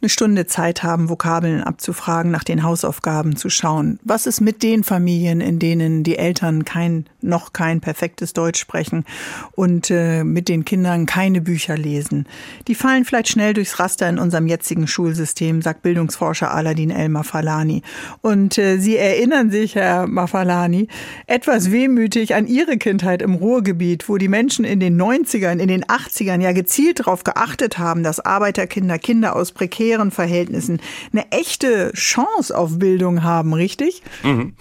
[0.01, 3.99] eine Stunde Zeit haben, Vokabeln abzufragen, nach den Hausaufgaben zu schauen.
[4.03, 9.05] Was ist mit den Familien, in denen die Eltern kein, noch kein perfektes Deutsch sprechen
[9.51, 12.27] und äh, mit den Kindern keine Bücher lesen?
[12.67, 17.83] Die fallen vielleicht schnell durchs Raster in unserem jetzigen Schulsystem, sagt Bildungsforscher Aladin El Mafalani.
[18.21, 20.87] Und äh, Sie erinnern sich, Herr Mafalani,
[21.27, 25.85] etwas wehmütig an Ihre Kindheit im Ruhrgebiet, wo die Menschen in den 90ern, in den
[25.85, 30.79] 80ern ja gezielt darauf geachtet haben, dass Arbeiterkinder, Kinder aus prekären prekären Verhältnissen
[31.11, 34.01] eine echte Chance auf Bildung haben, richtig?
[34.23, 34.53] Mhm.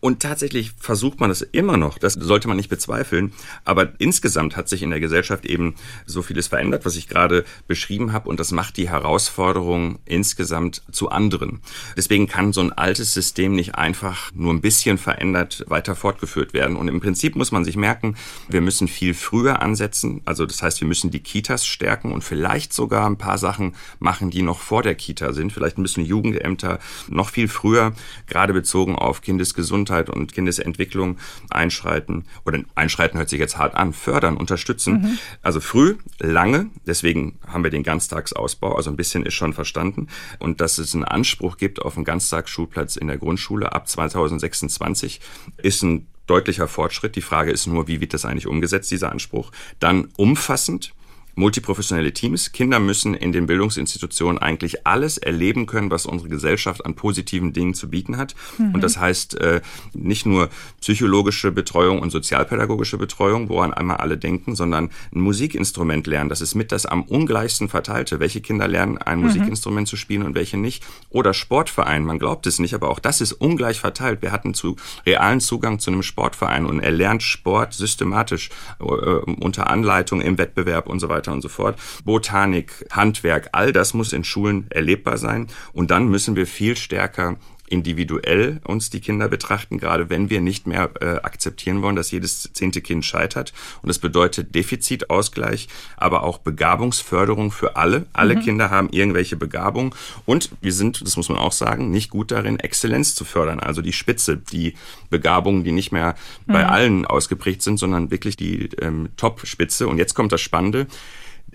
[0.00, 1.98] Und tatsächlich versucht man das immer noch.
[1.98, 3.32] Das sollte man nicht bezweifeln.
[3.64, 5.74] Aber insgesamt hat sich in der Gesellschaft eben
[6.06, 8.28] so vieles verändert, was ich gerade beschrieben habe.
[8.28, 11.60] Und das macht die Herausforderung insgesamt zu anderen.
[11.96, 16.76] Deswegen kann so ein altes System nicht einfach nur ein bisschen verändert weiter fortgeführt werden.
[16.76, 18.16] Und im Prinzip muss man sich merken,
[18.48, 20.22] wir müssen viel früher ansetzen.
[20.24, 24.30] Also das heißt, wir müssen die Kitas stärken und vielleicht sogar ein paar Sachen machen,
[24.30, 25.52] die noch vor der Kita sind.
[25.52, 27.92] Vielleicht müssen Jugendämter noch viel früher,
[28.26, 31.18] gerade bezogen auf Kindesgesundheit, Gesundheit und Kindesentwicklung
[31.50, 35.02] einschreiten oder einschreiten hört sich jetzt hart an, fördern, unterstützen.
[35.02, 35.18] Mhm.
[35.42, 40.60] Also früh, lange, deswegen haben wir den Ganztagsausbau, also ein bisschen ist schon verstanden und
[40.60, 45.20] dass es einen Anspruch gibt auf einen Ganztagsschulplatz in der Grundschule ab 2026
[45.58, 47.16] ist ein deutlicher Fortschritt.
[47.16, 49.50] Die Frage ist nur, wie wird das eigentlich umgesetzt, dieser Anspruch?
[49.80, 50.92] Dann umfassend
[51.34, 52.52] multiprofessionelle Teams.
[52.52, 57.74] Kinder müssen in den Bildungsinstitutionen eigentlich alles erleben können, was unsere Gesellschaft an positiven Dingen
[57.74, 58.34] zu bieten hat.
[58.58, 58.74] Mhm.
[58.74, 59.60] Und das heißt äh,
[59.92, 66.28] nicht nur psychologische Betreuung und sozialpädagogische Betreuung, woran einmal alle denken, sondern ein Musikinstrument lernen.
[66.30, 68.20] Das ist mit das am ungleichsten verteilte.
[68.20, 69.26] Welche Kinder lernen, ein mhm.
[69.26, 70.84] Musikinstrument zu spielen und welche nicht?
[71.10, 72.04] Oder Sportverein.
[72.04, 74.22] Man glaubt es nicht, aber auch das ist ungleich verteilt.
[74.22, 79.70] Wir hatten zu realen Zugang zu einem Sportverein und er lernt Sport systematisch äh, unter
[79.70, 81.78] Anleitung im Wettbewerb und so weiter weiter und so fort.
[82.04, 85.46] Botanik, Handwerk, all das muss in Schulen erlebbar sein.
[85.72, 87.36] Und dann müssen wir viel stärker
[87.70, 92.52] individuell uns die Kinder betrachten, gerade wenn wir nicht mehr äh, akzeptieren wollen, dass jedes
[92.52, 93.52] zehnte Kind scheitert.
[93.80, 98.06] Und das bedeutet Defizitausgleich, aber auch Begabungsförderung für alle.
[98.12, 98.40] Alle mhm.
[98.40, 99.94] Kinder haben irgendwelche Begabung
[100.26, 103.60] und wir sind, das muss man auch sagen, nicht gut darin, Exzellenz zu fördern.
[103.60, 104.74] Also die Spitze, die
[105.08, 106.52] Begabungen, die nicht mehr mhm.
[106.52, 109.86] bei allen ausgeprägt sind, sondern wirklich die ähm, Top-Spitze.
[109.86, 110.86] Und jetzt kommt das Spannende.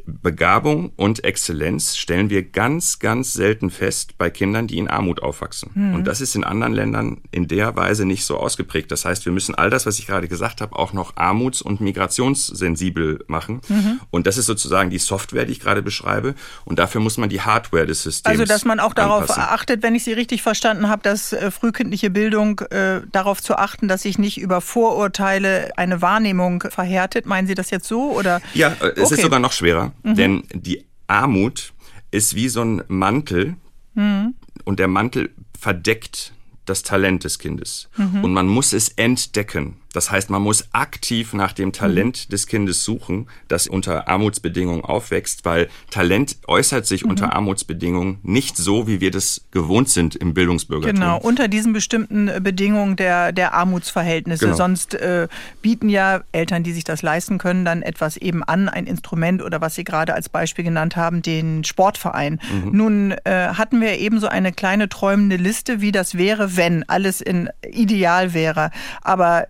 [0.08, 5.72] Begabung und Exzellenz stellen wir ganz, ganz selten fest bei Kindern, die in Armut aufwachsen.
[5.74, 5.96] Mhm.
[5.96, 8.92] Und das ist in anderen Ländern in der Weise nicht so ausgeprägt.
[8.92, 11.82] Das heißt, wir müssen all das, was ich gerade gesagt habe, auch noch armuts- und
[11.82, 13.62] migrationssensibel machen.
[13.68, 14.00] Mhm.
[14.12, 16.36] Und das ist sozusagen die Software, die ich gerade beschreibe.
[16.66, 18.32] Und dafür muss man die Hardware des Systems.
[18.32, 19.44] Also, dass man auch darauf anpassen.
[19.44, 23.88] achtet, wenn ich Sie richtig verstanden habe, dass äh, frühkindliche Bildung äh, darauf zu achten,
[23.88, 27.26] dass sich nicht über Vorurteile eine Wahrnehmung verhärtet.
[27.26, 28.12] Meinen Sie das jetzt so?
[28.12, 28.42] Oder?
[28.54, 29.16] Ja, äh, es okay.
[29.16, 29.92] ist sogar noch schwerer.
[30.04, 30.16] Mhm.
[30.16, 31.74] Denn die Armut
[32.12, 33.56] ist wie so ein Mantel
[33.94, 34.36] mhm.
[34.64, 36.34] und der Mantel verdeckt
[36.66, 37.90] das Talent des Kindes.
[37.98, 38.24] Mhm.
[38.24, 39.78] Und man muss es entdecken.
[39.96, 42.32] Das heißt, man muss aktiv nach dem Talent mhm.
[42.32, 47.12] des Kindes suchen, das unter Armutsbedingungen aufwächst, weil Talent äußert sich mhm.
[47.12, 51.00] unter Armutsbedingungen nicht so, wie wir das gewohnt sind im Bildungsbürgertum.
[51.00, 54.46] Genau, unter diesen bestimmten äh, Bedingungen der, der Armutsverhältnisse.
[54.46, 54.58] Genau.
[54.58, 55.30] Sonst äh,
[55.62, 59.62] bieten ja Eltern, die sich das leisten können, dann etwas eben an, ein Instrument oder
[59.62, 62.42] was Sie gerade als Beispiel genannt haben, den Sportverein.
[62.52, 62.76] Mhm.
[62.76, 67.22] Nun äh, hatten wir eben so eine kleine träumende Liste, wie das wäre, wenn alles
[67.22, 68.72] in ideal wäre.
[69.02, 69.48] Aber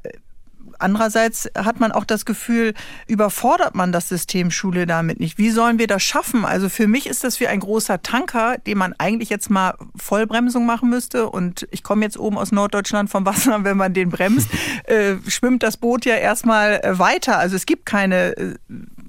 [0.80, 2.74] Andererseits hat man auch das Gefühl,
[3.08, 5.38] überfordert man das System Schule damit nicht.
[5.38, 6.46] Wie sollen wir das schaffen?
[6.46, 10.66] Also für mich ist das wie ein großer Tanker, den man eigentlich jetzt mal Vollbremsung
[10.66, 11.30] machen müsste.
[11.30, 14.50] Und ich komme jetzt oben aus Norddeutschland vom Wasser, wenn man den bremst,
[14.86, 17.38] äh, schwimmt das Boot ja erstmal äh, weiter.
[17.38, 18.56] Also es gibt keine äh,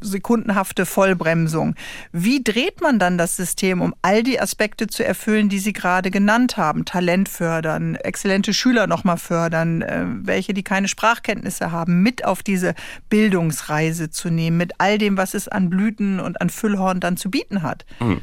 [0.07, 1.75] sekundenhafte Vollbremsung.
[2.13, 6.11] Wie dreht man dann das System, um all die Aspekte zu erfüllen, die Sie gerade
[6.11, 6.85] genannt haben?
[6.85, 12.75] Talent fördern, exzellente Schüler nochmal fördern, äh, welche, die keine Sprachkenntnisse haben, mit auf diese
[13.09, 17.31] Bildungsreise zu nehmen, mit all dem, was es an Blüten und an Füllhorn dann zu
[17.31, 17.85] bieten hat.
[17.99, 18.21] Hm.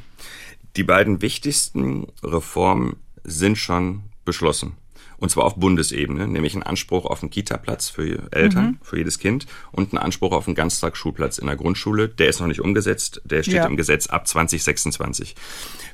[0.76, 4.78] Die beiden wichtigsten Reformen sind schon beschlossen.
[5.24, 8.78] Und zwar auf Bundesebene, nämlich einen Anspruch auf einen Kita-Platz für Eltern, mhm.
[8.82, 12.10] für jedes Kind und einen Anspruch auf einen Ganztagsschulplatz in der Grundschule.
[12.10, 13.66] Der ist noch nicht umgesetzt, der steht ja.
[13.66, 15.34] im Gesetz ab 2026.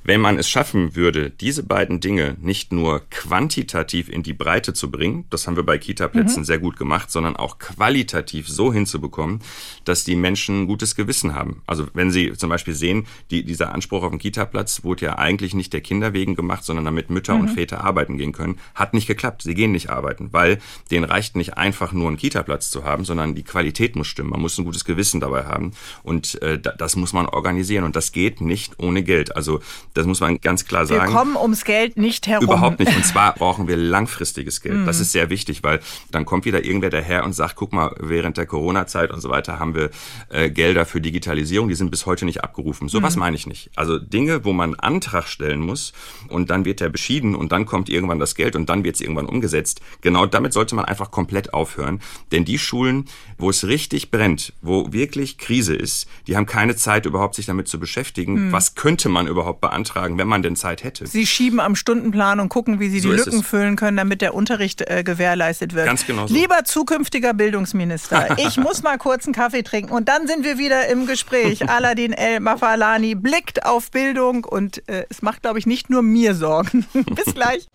[0.03, 4.89] Wenn man es schaffen würde, diese beiden Dinge nicht nur quantitativ in die Breite zu
[4.89, 6.45] bringen, das haben wir bei Kita-Plätzen mhm.
[6.45, 9.41] sehr gut gemacht, sondern auch qualitativ so hinzubekommen,
[9.85, 11.61] dass die Menschen ein gutes Gewissen haben.
[11.67, 15.53] Also wenn Sie zum Beispiel sehen, die, dieser Anspruch auf einen Kita-Platz wurde ja eigentlich
[15.53, 17.41] nicht der Kinder wegen gemacht, sondern damit Mütter mhm.
[17.41, 19.18] und Väter arbeiten gehen können, hat nicht geklappt.
[19.39, 20.60] Sie gehen nicht arbeiten, weil
[20.91, 24.29] denen reicht nicht einfach nur einen Kita-Platz zu haben, sondern die Qualität muss stimmen.
[24.32, 25.71] Man muss ein gutes Gewissen dabei haben
[26.03, 29.36] und äh, das muss man organisieren und das geht nicht ohne Geld.
[29.36, 29.60] Also
[29.93, 31.12] das muss man ganz klar sagen.
[31.12, 32.45] Wir kommen ums Geld nicht herum.
[32.45, 32.95] Überhaupt nicht.
[32.95, 34.88] Und zwar brauchen wir langfristiges Geld.
[34.88, 35.01] Das mhm.
[35.03, 35.79] ist sehr wichtig, weil
[36.12, 39.60] dann kommt wieder irgendwer daher und sagt, guck mal, während der Corona-Zeit und so weiter
[39.60, 39.89] haben wir
[40.29, 42.89] äh, Gelder für Digitalisierung, die sind bis heute nicht abgerufen.
[42.89, 43.19] So was mhm.
[43.19, 43.71] meine ich nicht.
[43.75, 45.93] Also Dinge, wo man Antrag stellen muss
[46.27, 49.01] und dann wird der beschieden und dann kommt irgendwann das Geld und dann wird es
[49.10, 49.82] irgendwann umgesetzt.
[50.02, 52.00] Genau damit sollte man einfach komplett aufhören.
[52.32, 53.06] Denn die Schulen,
[53.38, 57.67] wo es richtig brennt, wo wirklich Krise ist, die haben keine Zeit überhaupt sich damit
[57.67, 58.36] zu beschäftigen.
[58.36, 58.52] Hm.
[58.52, 61.08] Was könnte man überhaupt beantragen, wenn man denn Zeit hätte?
[61.08, 64.34] Sie schieben am Stundenplan und gucken, wie sie so die Lücken füllen können, damit der
[64.34, 65.86] Unterricht äh, gewährleistet wird.
[65.86, 66.28] Ganz genau.
[66.28, 66.34] So.
[66.34, 70.88] Lieber zukünftiger Bildungsminister, ich muss mal kurz einen Kaffee trinken und dann sind wir wieder
[70.88, 71.69] im Gespräch.
[71.69, 76.36] Aladin El Mafalani blickt auf Bildung und äh, es macht, glaube ich, nicht nur mir
[76.36, 76.86] Sorgen.
[77.15, 77.67] Bis gleich.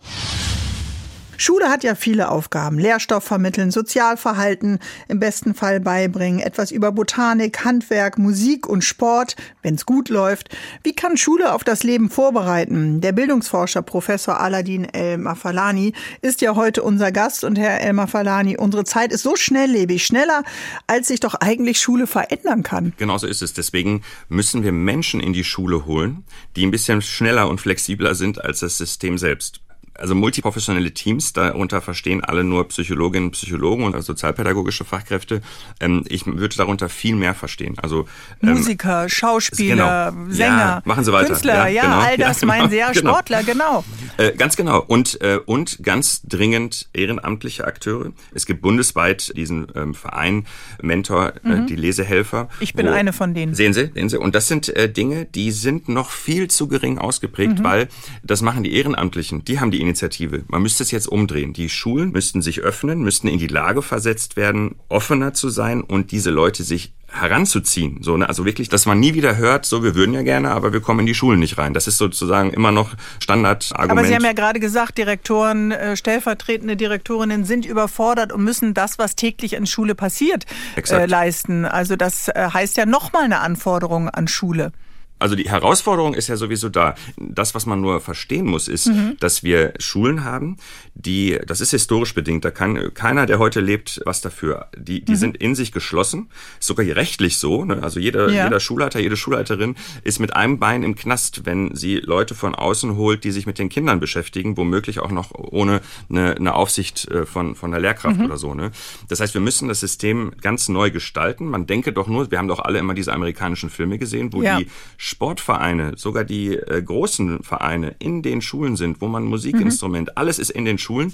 [1.37, 2.79] Schule hat ja viele Aufgaben.
[2.79, 9.75] Lehrstoff vermitteln, Sozialverhalten im besten Fall beibringen, etwas über Botanik, Handwerk, Musik und Sport, wenn
[9.75, 10.49] es gut läuft.
[10.83, 13.01] Wie kann Schule auf das Leben vorbereiten?
[13.01, 18.57] Der Bildungsforscher Professor Aladin El Mafalani ist ja heute unser Gast und Herr El Mafalani,
[18.57, 20.43] unsere Zeit ist so schnelllebig, schneller,
[20.87, 22.93] als sich doch eigentlich Schule verändern kann.
[22.97, 23.53] Genauso ist es.
[23.53, 26.23] Deswegen müssen wir Menschen in die Schule holen,
[26.55, 29.64] die ein bisschen schneller und flexibler sind als das System selbst
[29.97, 35.41] also multiprofessionelle Teams, darunter verstehen alle nur Psychologinnen, Psychologen und sozialpädagogische Fachkräfte.
[35.79, 37.75] Ähm, ich würde darunter viel mehr verstehen.
[37.79, 38.05] Also
[38.41, 40.33] ähm, Musiker, Schauspieler, genau.
[40.33, 41.27] Sänger, ja, machen Sie weiter.
[41.27, 41.99] Künstler, ja, ja genau.
[41.99, 42.53] all das ja, genau.
[42.53, 42.93] meinen Sie ja.
[42.93, 43.83] Sportler, genau.
[44.17, 44.81] Äh, ganz genau.
[44.81, 48.11] Und, äh, und ganz dringend ehrenamtliche Akteure.
[48.33, 50.45] Es gibt bundesweit diesen ähm, Verein,
[50.81, 51.63] Mentor, äh, mhm.
[51.63, 52.49] äh, die Lesehelfer.
[52.59, 53.53] Ich bin wo, eine von denen.
[53.53, 54.17] Sehen Sie, sehen Sie.
[54.17, 57.63] Und das sind äh, Dinge, die sind noch viel zu gering ausgeprägt, mhm.
[57.63, 57.87] weil
[58.23, 59.45] das machen die Ehrenamtlichen.
[59.45, 60.43] Die haben die Initiative.
[60.47, 61.53] Man müsste es jetzt umdrehen.
[61.53, 66.11] Die Schulen müssten sich öffnen, müssten in die Lage versetzt werden, offener zu sein und
[66.11, 68.03] diese Leute sich heranzuziehen.
[68.03, 68.27] So, ne?
[68.27, 71.01] Also wirklich, dass man nie wieder hört, so wir würden ja gerne, aber wir kommen
[71.01, 71.73] in die Schulen nicht rein.
[71.73, 73.91] Das ist sozusagen immer noch Standardargument.
[73.91, 78.97] Aber Sie haben ja gerade gesagt, Direktoren, äh, stellvertretende Direktorinnen sind überfordert und müssen das,
[78.99, 80.45] was täglich in Schule passiert,
[80.75, 81.65] äh, leisten.
[81.65, 84.71] Also das äh, heißt ja nochmal eine Anforderung an Schule.
[85.17, 86.95] Also die Herausforderung ist ja sowieso da.
[87.17, 89.15] Das, was man nur verstehen muss, ist, mhm.
[89.19, 90.57] dass wir Schulen haben,
[90.93, 94.67] die, das ist historisch bedingt, da kann keiner, der heute lebt, was dafür.
[94.77, 95.17] Die, die mhm.
[95.17, 97.63] sind in sich geschlossen, sogar rechtlich so.
[97.63, 97.81] Ne?
[97.81, 98.45] Also jeder, ja.
[98.45, 102.97] jeder Schulleiter, jede Schulleiterin ist mit einem Bein im Knast, wenn sie Leute von außen
[102.97, 107.25] holt, die sich mit den Kindern beschäftigen, womöglich auch noch ohne eine, eine Aufsicht äh,
[107.25, 108.25] von, von der Lehrkraft mhm.
[108.25, 108.53] oder so.
[108.53, 108.71] Ne?
[109.07, 111.47] Das heißt, wir müssen das System ganz neu gestalten.
[111.47, 114.57] Man denke doch nur, wir haben doch alle immer diese amerikanischen Filme gesehen, wo ja.
[114.59, 114.67] die
[115.05, 120.13] Sportvereine, sogar die äh, großen Vereine in den Schulen sind, wo man Musikinstrument, mhm.
[120.15, 121.13] alles ist in den Schulen.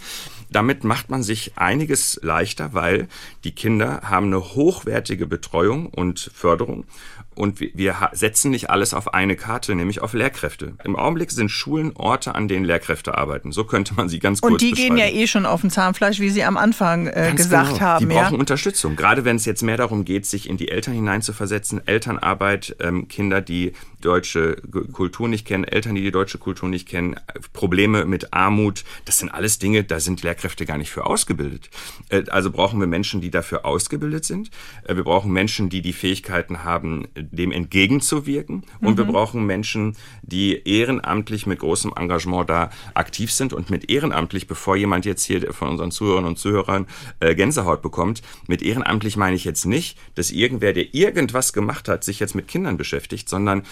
[0.50, 3.10] Damit macht man sich einiges leichter, weil
[3.44, 6.86] die Kinder haben eine hochwertige Betreuung und Förderung
[7.34, 10.74] und wir setzen nicht alles auf eine Karte, nämlich auf Lehrkräfte.
[10.84, 13.54] Im Augenblick sind Schulen Orte, an denen Lehrkräfte arbeiten.
[13.54, 16.20] So könnte man sie ganz kurz Und die gehen ja eh schon auf den Zahnfleisch,
[16.20, 17.80] wie Sie am Anfang äh, gesagt genau.
[17.80, 18.10] haben.
[18.10, 18.40] Die brauchen ja?
[18.40, 18.98] Unterstützung.
[18.98, 21.88] Gerade wenn es jetzt mehr darum geht, sich in die Eltern hineinzuversetzen.
[21.88, 24.58] Elternarbeit, ähm, Kinder, die deutsche
[24.92, 27.16] Kultur nicht kennen, Eltern, die die deutsche Kultur nicht kennen,
[27.54, 28.84] Probleme mit Armut.
[29.06, 31.70] Das sind alles Dinge, da sind Lehrkräfte gar nicht für ausgebildet.
[32.10, 34.52] Äh, also brauchen wir Menschen, die dafür ausgebildet sind.
[34.84, 38.64] Äh, wir brauchen Menschen, die die Fähigkeiten haben, dem entgegenzuwirken.
[38.80, 38.98] Und mhm.
[38.98, 43.54] wir brauchen Menschen, die ehrenamtlich mit großem Engagement da aktiv sind.
[43.54, 46.88] Und mit ehrenamtlich, bevor jemand jetzt hier von unseren Zuhörern und Zuhörern
[47.20, 52.04] äh, Gänsehaut bekommt, mit ehrenamtlich meine ich jetzt nicht, dass irgendwer, der irgendwas gemacht hat,
[52.04, 53.64] sich jetzt mit Kindern beschäftigt, sondern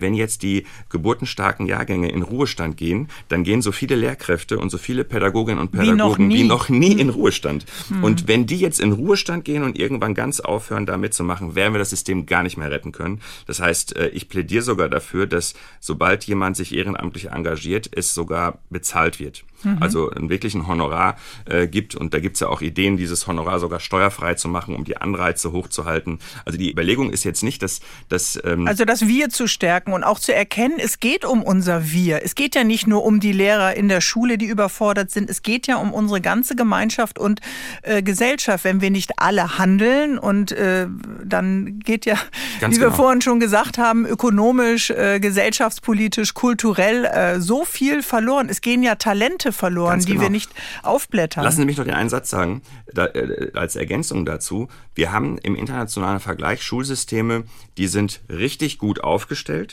[0.00, 4.78] wenn jetzt die geburtenstarken Jahrgänge in Ruhestand gehen, dann gehen so viele Lehrkräfte und so
[4.78, 7.66] viele Pädagoginnen und Pädagogen wie noch nie, wie noch nie in Ruhestand.
[7.88, 8.04] Mhm.
[8.04, 11.78] Und wenn die jetzt in Ruhestand gehen und irgendwann ganz aufhören, da mitzumachen, werden wir
[11.78, 13.20] das System gar nicht mehr retten können.
[13.46, 18.58] Das heißt, äh, ich plädiere sogar dafür, dass sobald jemand sich ehrenamtlich engagiert, es sogar
[18.70, 19.44] bezahlt wird.
[19.62, 19.78] Mhm.
[19.80, 21.94] Also einen wirklichen Honorar äh, gibt.
[21.94, 24.96] Und da gibt es ja auch Ideen, dieses Honorar sogar steuerfrei zu machen, um die
[24.96, 26.18] Anreize hochzuhalten.
[26.44, 27.80] Also die Überlegung ist jetzt nicht, dass...
[28.08, 31.90] dass ähm also das Wir zu stärken und auch zu erkennen, es geht um unser
[31.90, 32.24] Wir.
[32.24, 35.28] Es geht ja nicht nur um die Lehrer in der Schule, die überfordert sind.
[35.28, 37.40] Es geht ja um unsere ganze Gemeinschaft und
[37.82, 38.64] äh, Gesellschaft.
[38.64, 40.86] Wenn wir nicht alle handeln und äh,
[41.24, 42.16] dann geht ja,
[42.60, 42.92] Ganz wie genau.
[42.92, 48.48] wir vorhin schon gesagt haben, ökonomisch, äh, gesellschaftspolitisch, kulturell äh, so viel verloren.
[48.48, 50.06] Es gehen ja Talente verloren, genau.
[50.06, 50.30] die wir genau.
[50.30, 50.50] nicht
[50.82, 51.44] aufblättern.
[51.44, 52.62] Lassen Sie mich noch den einen Satz sagen,
[52.92, 54.68] da, äh, als Ergänzung dazu.
[54.94, 57.44] Wir haben im internationalen Vergleich Schulsysteme,
[57.76, 59.65] die sind richtig gut aufgestellt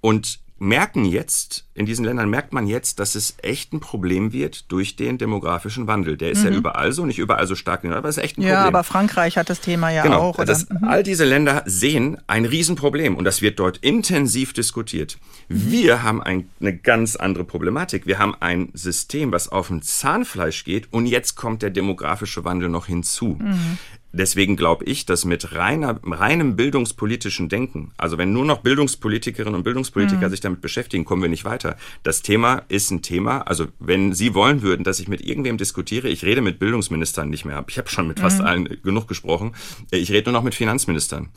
[0.00, 4.70] und merken jetzt, in diesen Ländern merkt man jetzt, dass es echt ein Problem wird
[4.70, 6.18] durch den demografischen Wandel.
[6.18, 6.52] Der ist mhm.
[6.52, 8.52] ja überall so, nicht überall so stark, aber es ist echt ein Problem.
[8.52, 10.34] Ja, aber Frankreich hat das Thema ja genau, auch.
[10.36, 10.44] Oder?
[10.44, 10.84] Das, mhm.
[10.86, 15.16] All diese Länder sehen ein Riesenproblem und das wird dort intensiv diskutiert.
[15.48, 18.06] Wir haben ein, eine ganz andere Problematik.
[18.06, 22.68] Wir haben ein System, was auf ein Zahnfleisch geht und jetzt kommt der demografische Wandel
[22.68, 23.38] noch hinzu.
[23.40, 23.78] Mhm
[24.12, 29.62] deswegen glaube ich, dass mit reiner, reinem bildungspolitischen Denken, also wenn nur noch Bildungspolitikerinnen und
[29.62, 30.30] Bildungspolitiker mhm.
[30.30, 31.76] sich damit beschäftigen, kommen wir nicht weiter.
[32.02, 36.08] Das Thema ist ein Thema, also wenn Sie wollen würden, dass ich mit irgendwem diskutiere,
[36.08, 38.46] ich rede mit Bildungsministern nicht mehr, ich habe schon mit fast mhm.
[38.46, 39.52] allen genug gesprochen,
[39.90, 41.28] ich rede nur noch mit Finanzministern.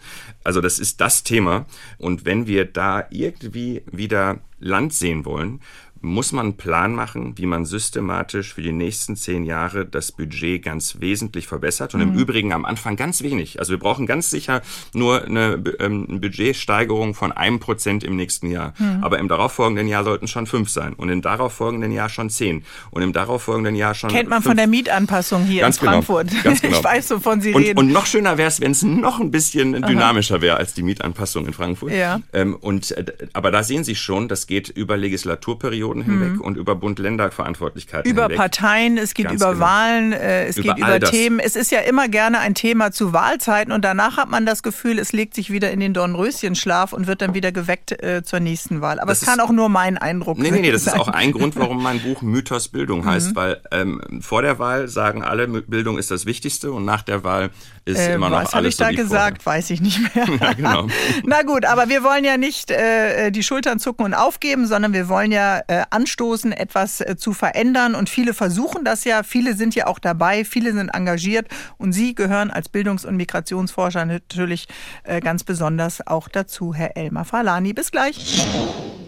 [0.44, 1.66] Also das ist das Thema
[1.98, 5.60] und wenn wir da irgendwie wieder Land sehen wollen,
[6.04, 10.62] muss man einen Plan machen, wie man systematisch für die nächsten zehn Jahre das Budget
[10.62, 11.94] ganz wesentlich verbessert.
[11.94, 12.10] Und mhm.
[12.10, 13.60] im Übrigen am Anfang ganz wenig.
[13.60, 14.62] Also wir brauchen ganz sicher
[14.94, 18.74] nur eine, ähm, Budgetsteigerung von einem Prozent im nächsten Jahr.
[18.80, 19.02] Mhm.
[19.02, 20.92] Aber im darauffolgenden Jahr sollten schon fünf sein.
[20.92, 22.66] Und im darauffolgenden Jahr schon zehn.
[22.92, 24.10] Und im darauffolgenden Jahr schon.
[24.10, 24.48] Kennt man fünf.
[24.48, 26.32] von der Mietanpassung hier ganz in Frankfurt.
[26.32, 26.80] Genau, ganz genau.
[26.80, 27.80] Ich weiß, wovon Sie und, reden.
[27.80, 31.48] Und noch schöner wäre es, wenn es noch ein bisschen dynamischer wäre als die Mietanpassung
[31.48, 31.94] in Frankfurt.
[31.94, 32.20] Ja.
[32.34, 36.42] Ähm, und, äh, aber da sehen Sie schon, das geht über Legislaturperioden Perioden hinweg mhm.
[36.42, 38.38] und über Bund-Länder-Verantwortlichkeiten Über hinweg.
[38.38, 39.66] Parteien, es geht Ganz über genau.
[39.66, 41.40] Wahlen, äh, es über geht über Themen.
[41.40, 45.00] Es ist ja immer gerne ein Thema zu Wahlzeiten und danach hat man das Gefühl,
[45.00, 48.82] es legt sich wieder in den Dornröschenschlaf und wird dann wieder geweckt äh, zur nächsten
[48.82, 49.00] Wahl.
[49.00, 50.96] Aber das es kann auch nur mein Eindruck nee, Nee, nee, das sein.
[50.96, 53.36] ist auch ein Grund, warum mein Buch Mythos Bildung heißt, mhm.
[53.36, 57.52] weil ähm, vor der Wahl sagen alle, Bildung ist das Wichtigste und nach der Wahl
[57.86, 59.46] ist äh, immer noch alles Was habe ich da gesagt?
[59.46, 60.26] Weiß ich nicht mehr.
[60.42, 60.88] ja, genau.
[61.26, 65.10] Na gut, aber wir wollen ja nicht äh, die Schultern zucken und aufgeben, sondern wir
[65.10, 67.96] wollen ja äh, anstoßen, etwas äh, zu verändern.
[67.96, 69.24] Und viele versuchen das ja.
[69.24, 70.46] Viele sind ja auch dabei.
[70.46, 71.48] Viele sind engagiert.
[71.78, 74.68] Und Sie gehören als Bildungs- und Migrationsforscher natürlich
[75.04, 77.74] äh, ganz besonders auch dazu, Herr Elmar Falani.
[77.74, 78.46] Bis gleich.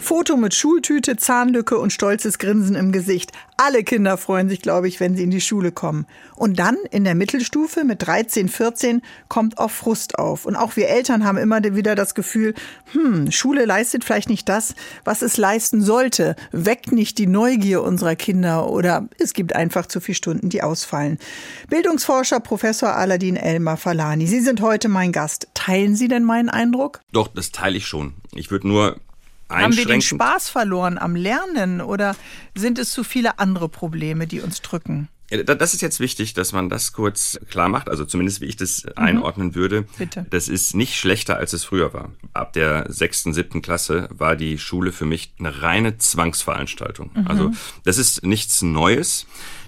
[0.06, 3.32] Foto mit Schultüte, Zahnlücke und stolzes Grinsen im Gesicht.
[3.58, 6.06] Alle Kinder freuen sich, glaube ich, wenn sie in die Schule kommen.
[6.36, 10.46] Und dann in der Mittelstufe mit 13, 14 kommt auch Frust auf.
[10.46, 12.54] Und auch wir Eltern haben immer wieder das Gefühl,
[12.92, 14.76] hm, Schule leistet vielleicht nicht das,
[15.06, 20.02] was es leisten sollte, weckt nicht die Neugier unserer Kinder oder es gibt einfach zu
[20.02, 21.18] viele Stunden, die ausfallen.
[21.68, 25.48] Bildungsforscher Professor Aladin Elmar Falani, Sie sind heute mein Gast.
[25.56, 27.02] Teilen Sie denn meinen Eindruck?
[27.12, 28.14] Doch, das teile ich schon.
[28.36, 28.98] Ich würde nur
[29.50, 32.16] haben wir den Spaß verloren am Lernen oder
[32.56, 35.10] sind es zu viele andere Probleme, die uns drücken?
[35.30, 38.84] Das ist jetzt wichtig, dass man das kurz klar macht, also zumindest wie ich das
[38.84, 38.92] mhm.
[38.96, 39.86] einordnen würde.
[39.98, 40.26] Bitte.
[40.30, 42.12] Das ist nicht schlechter, als es früher war.
[42.34, 47.12] Ab der sechsten, siebten Klasse war die Schule für mich eine reine Zwangsveranstaltung.
[47.16, 47.28] Mhm.
[47.28, 47.52] Also
[47.84, 49.26] das ist nichts Neues.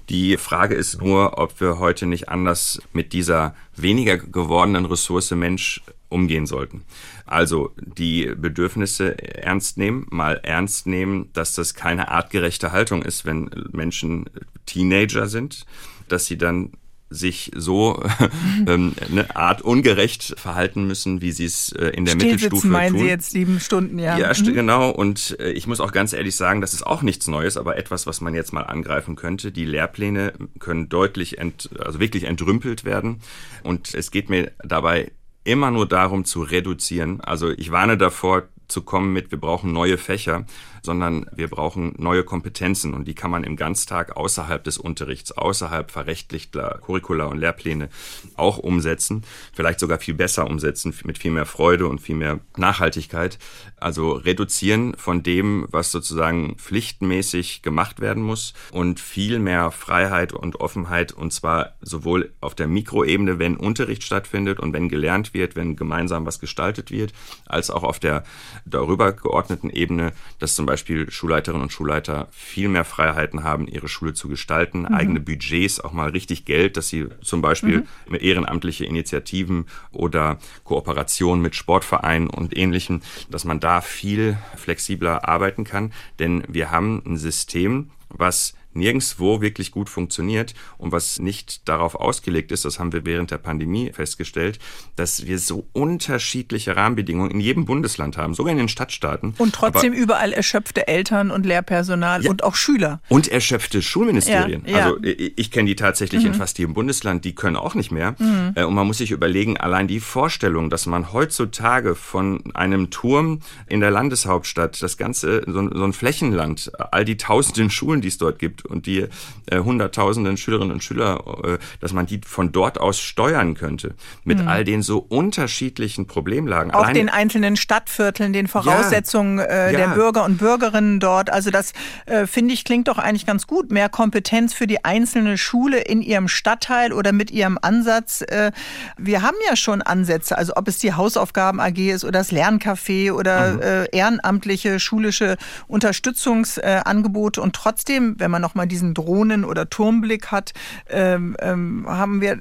[0.09, 5.81] Die Frage ist nur, ob wir heute nicht anders mit dieser weniger gewordenen Ressource Mensch
[6.09, 6.83] umgehen sollten.
[7.25, 13.49] Also die Bedürfnisse ernst nehmen, mal ernst nehmen, dass das keine artgerechte Haltung ist, wenn
[13.71, 14.25] Menschen
[14.65, 15.65] Teenager sind,
[16.07, 16.71] dass sie dann
[17.09, 18.03] sich so
[18.67, 23.01] ähm, eine Art ungerecht verhalten müssen, wie sie es äh, in der Mittelstufe meinen tun.
[23.01, 24.17] Sie jetzt sieben Stunden, ja.
[24.17, 24.53] Ja, mhm.
[24.53, 24.89] genau.
[24.89, 28.07] Und äh, ich muss auch ganz ehrlich sagen, das ist auch nichts Neues, aber etwas,
[28.07, 29.51] was man jetzt mal angreifen könnte.
[29.51, 33.21] Die Lehrpläne können deutlich, ent, also wirklich entrümpelt werden.
[33.63, 35.11] Und es geht mir dabei
[35.47, 37.21] immer nur darum zu reduzieren.
[37.21, 40.45] Also ich warne davor zu kommen mit, wir brauchen neue Fächer,
[40.81, 45.91] sondern wir brauchen neue Kompetenzen und die kann man im Ganztag außerhalb des Unterrichts, außerhalb
[45.91, 47.89] verrechtlichter Curricula und Lehrpläne
[48.35, 49.23] auch umsetzen,
[49.53, 53.39] vielleicht sogar viel besser umsetzen, mit viel mehr Freude und viel mehr Nachhaltigkeit.
[53.77, 60.59] Also reduzieren von dem, was sozusagen pflichtmäßig gemacht werden muss und viel mehr Freiheit und
[60.59, 65.75] Offenheit und zwar sowohl auf der Mikroebene, wenn Unterricht stattfindet und wenn gelernt wird, wenn
[65.75, 67.13] gemeinsam was gestaltet wird,
[67.45, 68.23] als auch auf der
[68.65, 74.13] darüber geordneten Ebene, dass zum Beispiel Schulleiterinnen und Schulleiter viel mehr Freiheiten haben, ihre Schule
[74.13, 74.93] zu gestalten, mhm.
[74.93, 78.17] eigene Budgets, auch mal richtig Geld, dass sie zum Beispiel mhm.
[78.19, 83.01] ehrenamtliche Initiativen oder Kooperation mit Sportvereinen und ähnlichem,
[83.31, 85.91] dass man da viel flexibler arbeiten kann.
[86.19, 92.51] Denn wir haben ein System, was nirgendswo wirklich gut funktioniert und was nicht darauf ausgelegt
[92.51, 94.59] ist, das haben wir während der Pandemie festgestellt,
[94.95, 99.33] dass wir so unterschiedliche Rahmenbedingungen in jedem Bundesland haben, sogar in den Stadtstaaten.
[99.37, 103.01] Und trotzdem Aber, überall erschöpfte Eltern und Lehrpersonal ja, und auch Schüler.
[103.09, 104.63] Und erschöpfte Schulministerien.
[104.65, 104.85] Ja, ja.
[104.85, 106.27] Also ich, kenne die tatsächlich mhm.
[106.27, 108.15] in fast jedem Bundesland, die können auch nicht mehr.
[108.19, 108.53] Mhm.
[108.55, 113.39] Äh, und man muss sich überlegen, allein die Vorstellung, dass man heutzutage von einem Turm
[113.67, 118.17] in der Landeshauptstadt das ganze, so, so ein Flächenland, all die tausenden Schulen, die es
[118.17, 119.07] dort gibt, und die
[119.47, 123.95] äh, hunderttausenden Schülerinnen und Schüler, äh, dass man die von dort aus steuern könnte.
[124.23, 124.47] Mit mhm.
[124.47, 126.73] all den so unterschiedlichen Problemlagen.
[126.73, 129.79] Auch Allein, den einzelnen Stadtvierteln, den Voraussetzungen ja, äh, ja.
[129.79, 131.31] der Bürger und Bürgerinnen dort.
[131.31, 131.73] Also das,
[132.05, 133.71] äh, finde ich, klingt doch eigentlich ganz gut.
[133.71, 138.21] Mehr Kompetenz für die einzelne Schule in ihrem Stadtteil oder mit ihrem Ansatz.
[138.21, 138.51] Äh,
[138.97, 143.11] wir haben ja schon Ansätze, also ob es die Hausaufgaben AG ist oder das Lerncafé
[143.11, 143.61] oder mhm.
[143.61, 145.37] äh, ehrenamtliche schulische
[145.67, 147.41] Unterstützungsangebote.
[147.41, 150.53] und trotzdem, wenn man noch mal diesen Drohnen- oder Turmblick hat,
[150.89, 152.39] ähm, ähm, haben wir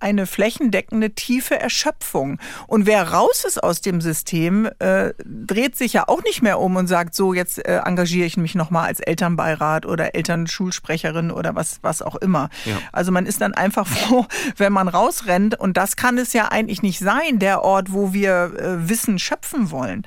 [0.00, 2.38] eine flächendeckende tiefe Erschöpfung.
[2.66, 6.76] Und wer raus ist aus dem System, äh, dreht sich ja auch nicht mehr um
[6.76, 11.78] und sagt, so jetzt äh, engagiere ich mich nochmal als Elternbeirat oder Elternschulsprecherin oder was,
[11.82, 12.50] was auch immer.
[12.64, 12.78] Ja.
[12.92, 14.26] Also man ist dann einfach froh,
[14.56, 15.58] wenn man rausrennt.
[15.58, 19.70] Und das kann es ja eigentlich nicht sein, der Ort, wo wir äh, Wissen schöpfen
[19.70, 20.06] wollen.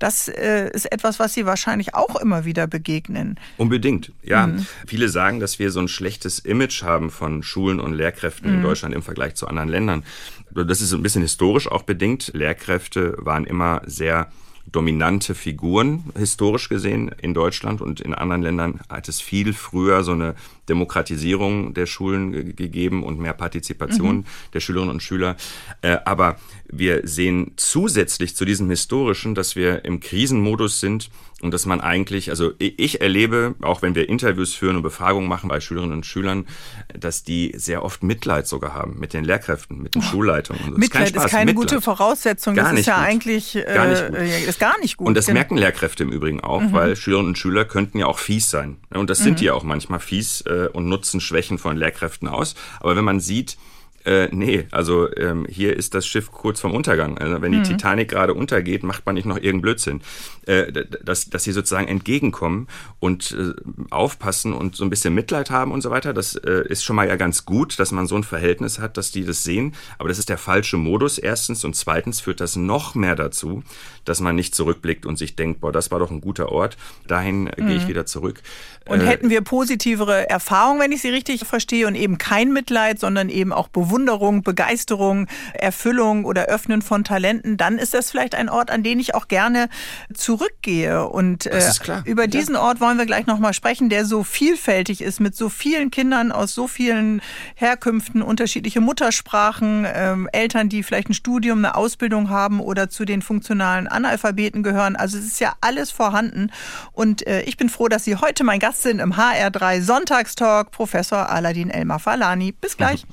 [0.00, 3.38] Das äh, ist etwas, was Sie wahrscheinlich auch immer wieder begegnen.
[3.58, 4.46] Unbedingt, ja.
[4.46, 4.66] Mhm.
[4.86, 8.56] Viele sagen, dass wir so ein schlechtes Image haben von Schulen und Lehrkräften mhm.
[8.56, 10.04] in Deutschland im Vergleich zu anderen Ländern.
[10.52, 12.32] Das ist ein bisschen historisch auch bedingt.
[12.34, 14.30] Lehrkräfte waren immer sehr
[14.66, 20.12] dominante Figuren, historisch gesehen, in Deutschland und in anderen Ländern hat es viel früher so
[20.12, 20.34] eine
[20.70, 24.24] Demokratisierung der Schulen gegeben und mehr Partizipation mhm.
[24.54, 25.36] der Schülerinnen und Schüler.
[25.82, 26.36] Äh, aber
[26.72, 31.10] wir sehen zusätzlich zu diesem historischen, dass wir im Krisenmodus sind
[31.42, 35.48] und dass man eigentlich, also ich erlebe, auch wenn wir Interviews führen und Befragungen machen
[35.48, 36.46] bei Schülerinnen und Schülern,
[36.94, 40.74] dass die sehr oft Mitleid sogar haben mit den Lehrkräften, mit den oh, Schulleitungen.
[40.76, 41.70] Mitleid ist, kein ist keine Mitleid.
[41.70, 42.54] gute Voraussetzung.
[42.54, 43.06] Gar das ist ja gut.
[43.06, 44.18] eigentlich äh, gar nicht gut.
[44.48, 45.08] ist gar nicht gut.
[45.08, 45.38] Und das genau.
[45.38, 46.72] merken Lehrkräfte im Übrigen auch, mhm.
[46.72, 48.76] weil Schülerinnen und Schüler könnten ja auch fies sein.
[48.90, 49.36] Und das sind mhm.
[49.36, 52.54] die auch manchmal fies äh, und nutzen Schwächen von Lehrkräften aus.
[52.80, 53.56] Aber wenn man sieht,
[54.04, 57.18] äh, nee, also ähm, hier ist das Schiff kurz vorm Untergang.
[57.18, 57.64] Also wenn die mhm.
[57.64, 60.00] Titanic gerade untergeht, macht man nicht noch irgendeinen Blödsinn.
[60.46, 60.72] Äh,
[61.04, 62.66] dass, dass sie sozusagen entgegenkommen
[62.98, 63.52] und äh,
[63.90, 67.06] aufpassen und so ein bisschen Mitleid haben und so weiter, das äh, ist schon mal
[67.06, 69.74] ja ganz gut, dass man so ein Verhältnis hat, dass die das sehen.
[69.98, 73.62] Aber das ist der falsche Modus erstens und zweitens führt das noch mehr dazu,
[74.04, 76.76] dass man nicht zurückblickt und sich denkt, boah, das war doch ein guter Ort,
[77.06, 77.66] dahin mhm.
[77.66, 77.88] gehe ich mhm.
[77.88, 78.42] wieder zurück.
[78.86, 82.98] Und äh, hätten wir positivere Erfahrungen, wenn ich Sie richtig verstehe, und eben kein Mitleid,
[82.98, 88.48] sondern eben auch Bewunderung, Begeisterung, Erfüllung oder Öffnen von Talenten, dann ist das vielleicht ein
[88.48, 89.68] Ort, an den ich auch gerne
[90.14, 91.08] zurückgehe.
[91.08, 91.60] Und äh,
[92.04, 92.60] über diesen ja.
[92.62, 96.54] Ort wollen wir gleich nochmal sprechen, der so vielfältig ist, mit so vielen Kindern aus
[96.54, 97.20] so vielen
[97.56, 103.22] Herkünften, unterschiedliche Muttersprachen, äh, Eltern, die vielleicht ein Studium, eine Ausbildung haben oder zu den
[103.22, 104.94] funktionalen Analphabeten gehören.
[104.94, 106.52] Also es ist ja alles vorhanden.
[106.92, 111.28] Und äh, ich bin froh, dass Sie heute mein Gast sind im HR3 Sonntagstalk, Professor
[111.28, 112.52] Aladin Elmar Falani.
[112.52, 113.04] Bis gleich.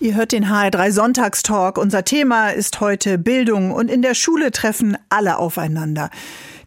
[0.00, 1.76] Ihr hört den HR3 Sonntagstalk.
[1.76, 6.10] Unser Thema ist heute Bildung und in der Schule treffen alle aufeinander.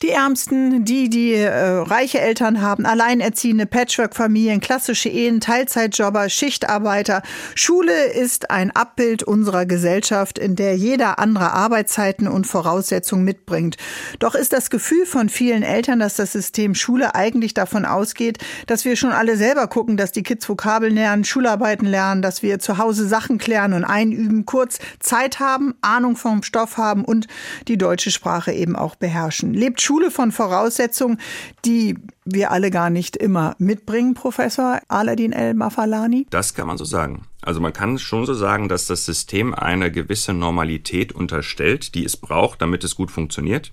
[0.02, 7.22] Die Ärmsten, die, die äh, reiche Eltern haben, alleinerziehende Patchwork-Familien, klassische Ehen, Teilzeitjobber, Schichtarbeiter.
[7.54, 13.78] Schule ist ein Abbild unserer Gesellschaft, in der jeder andere Arbeitszeiten und Voraussetzungen mitbringt.
[14.18, 18.86] Doch ist das Gefühl von vielen Eltern, dass das System Schule eigentlich davon ausgeht, dass
[18.86, 22.80] wir schon alle selber gucken, dass die Kids Vokabeln lernen, Schularbeiten lernen, dass wir zu
[22.80, 27.28] Hause Sachen klären und einüben, kurz Zeit haben, Ahnung vom Stoff haben und
[27.68, 29.54] die deutsche Sprache eben auch beherrschen.
[29.54, 31.20] Lebt Schule von Voraussetzungen,
[31.66, 36.28] die wir alle gar nicht immer mitbringen, Professor Aladin El-Mafalani?
[36.30, 37.24] Das kann man so sagen.
[37.42, 42.16] Also man kann schon so sagen, dass das System eine gewisse Normalität unterstellt, die es
[42.16, 43.72] braucht, damit es gut funktioniert.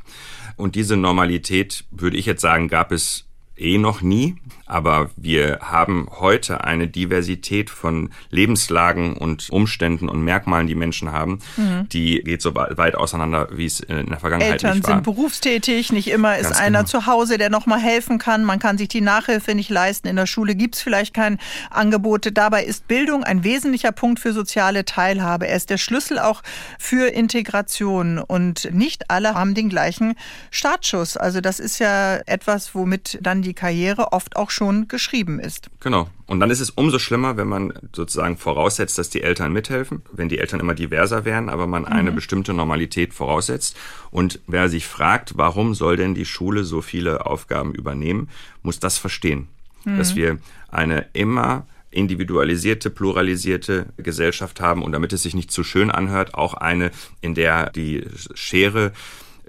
[0.56, 4.36] Und diese Normalität, würde ich jetzt sagen, gab es eh noch nie.
[4.68, 11.40] Aber wir haben heute eine Diversität von Lebenslagen und Umständen und Merkmalen, die Menschen haben,
[11.56, 11.88] mhm.
[11.88, 14.94] die geht so weit auseinander, wie es in der Vergangenheit Eltern nicht war.
[14.96, 16.88] sind berufstätig, nicht immer ist Ganz einer genau.
[16.88, 18.44] zu Hause, der nochmal helfen kann.
[18.44, 20.06] Man kann sich die Nachhilfe nicht leisten.
[20.06, 21.38] In der Schule gibt es vielleicht kein
[21.70, 22.28] Angebot.
[22.32, 25.48] Dabei ist Bildung ein wesentlicher Punkt für soziale Teilhabe.
[25.48, 26.42] Er ist der Schlüssel auch
[26.78, 28.18] für Integration.
[28.18, 30.14] Und nicht alle haben den gleichen
[30.50, 31.16] Startschuss.
[31.16, 35.70] Also das ist ja etwas, womit dann die Karriere oft auch schon geschrieben ist.
[35.80, 36.08] Genau.
[36.26, 40.28] Und dann ist es umso schlimmer, wenn man sozusagen voraussetzt, dass die Eltern mithelfen, wenn
[40.28, 41.88] die Eltern immer diverser wären, aber man mhm.
[41.88, 43.76] eine bestimmte Normalität voraussetzt.
[44.10, 48.28] Und wer sich fragt, warum soll denn die Schule so viele Aufgaben übernehmen,
[48.62, 49.46] muss das verstehen,
[49.84, 49.96] mhm.
[49.96, 50.38] dass wir
[50.70, 56.54] eine immer individualisierte, pluralisierte Gesellschaft haben und damit es sich nicht zu schön anhört, auch
[56.54, 56.90] eine,
[57.20, 58.04] in der die
[58.34, 58.92] Schere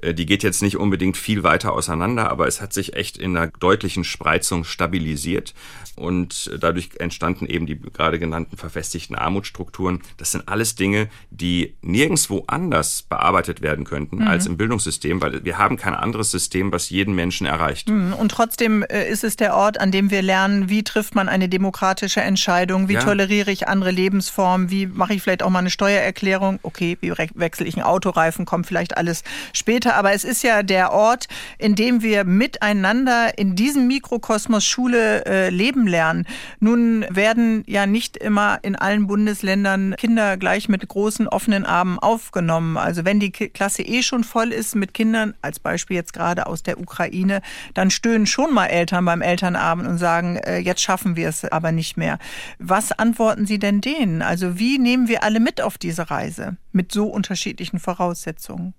[0.03, 3.47] die geht jetzt nicht unbedingt viel weiter auseinander, aber es hat sich echt in einer
[3.47, 5.53] deutlichen Spreizung stabilisiert
[5.99, 10.01] und dadurch entstanden eben die gerade genannten verfestigten Armutsstrukturen.
[10.17, 14.27] Das sind alles Dinge, die nirgendwo anders bearbeitet werden könnten mhm.
[14.27, 17.89] als im Bildungssystem, weil wir haben kein anderes System, was jeden Menschen erreicht.
[17.89, 18.13] Mhm.
[18.13, 21.49] Und trotzdem äh, ist es der Ort, an dem wir lernen, wie trifft man eine
[21.49, 23.01] demokratische Entscheidung, wie ja.
[23.01, 27.65] toleriere ich andere Lebensformen, wie mache ich vielleicht auch mal eine Steuererklärung, okay, wie wechsle
[27.65, 29.23] ich einen Autoreifen, kommt vielleicht alles
[29.53, 31.27] später Seite, aber es ist ja der Ort,
[31.57, 36.25] in dem wir miteinander in diesem Mikrokosmos Schule äh, leben lernen.
[36.59, 42.77] Nun werden ja nicht immer in allen Bundesländern Kinder gleich mit großen offenen Armen aufgenommen.
[42.77, 46.63] Also wenn die Klasse eh schon voll ist mit Kindern, als Beispiel jetzt gerade aus
[46.63, 47.41] der Ukraine,
[47.73, 51.71] dann stöhnen schon mal Eltern beim Elternabend und sagen, äh, jetzt schaffen wir es aber
[51.71, 52.19] nicht mehr.
[52.59, 54.21] Was antworten Sie denn denen?
[54.21, 58.73] Also wie nehmen wir alle mit auf diese Reise mit so unterschiedlichen Voraussetzungen?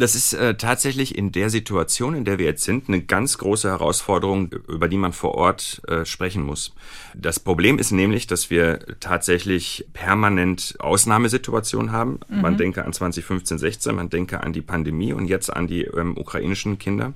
[0.00, 3.68] Das ist äh, tatsächlich in der Situation, in der wir jetzt sind, eine ganz große
[3.68, 6.74] Herausforderung, über die man vor Ort äh, sprechen muss.
[7.14, 12.20] Das Problem ist nämlich, dass wir tatsächlich permanent Ausnahmesituationen haben.
[12.30, 12.40] Mhm.
[12.40, 16.16] Man denke an 2015, 16, man denke an die Pandemie und jetzt an die ähm,
[16.16, 17.12] ukrainischen Kinder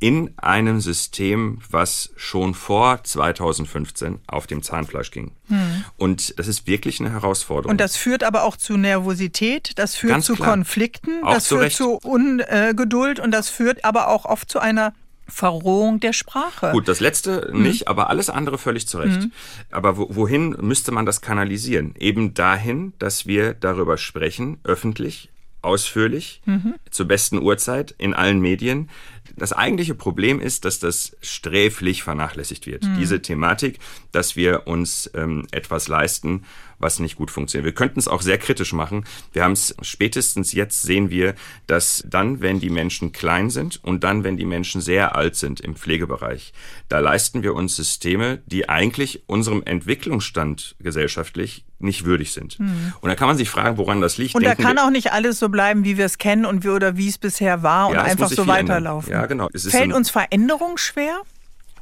[0.00, 5.32] in einem System, was schon vor 2015 auf dem Zahnfleisch ging.
[5.48, 5.84] Hm.
[5.96, 7.72] Und das ist wirklich eine Herausforderung.
[7.72, 10.50] Und das führt aber auch zu Nervosität, das führt Ganz zu klar.
[10.50, 11.76] Konflikten, auch das zu führt Recht.
[11.76, 14.92] zu Ungeduld und das führt aber auch oft zu einer
[15.26, 16.70] Verrohung der Sprache.
[16.72, 17.62] Gut, das letzte hm.
[17.62, 19.20] nicht, aber alles andere völlig zu Recht.
[19.20, 19.32] Mhm.
[19.70, 21.94] Aber wohin müsste man das kanalisieren?
[21.98, 25.28] Eben dahin, dass wir darüber sprechen, öffentlich,
[25.68, 26.74] ausführlich, mhm.
[26.90, 28.88] zur besten Uhrzeit, in allen Medien,
[29.36, 32.84] das eigentliche Problem ist, dass das sträflich vernachlässigt wird.
[32.84, 32.96] Mhm.
[32.98, 33.78] Diese Thematik,
[34.10, 36.44] dass wir uns ähm, etwas leisten,
[36.78, 37.64] was nicht gut funktioniert.
[37.64, 39.04] Wir könnten es auch sehr kritisch machen.
[39.32, 41.34] Wir haben es spätestens jetzt sehen wir,
[41.66, 45.60] dass dann, wenn die Menschen klein sind und dann, wenn die Menschen sehr alt sind
[45.60, 46.52] im Pflegebereich,
[46.88, 52.58] da leisten wir uns Systeme, die eigentlich unserem Entwicklungsstand gesellschaftlich nicht würdig sind.
[52.58, 52.94] Mhm.
[53.00, 54.34] Und da kann man sich fragen, woran das liegt.
[54.34, 56.68] Und Denken da kann auch nicht alles so bleiben, wie wir es kennen und wie
[56.68, 59.12] oder wie es bisher war ja, und einfach so weiterlaufen.
[59.12, 59.48] Ja, genau.
[59.54, 61.22] Fällt uns Veränderung schwer?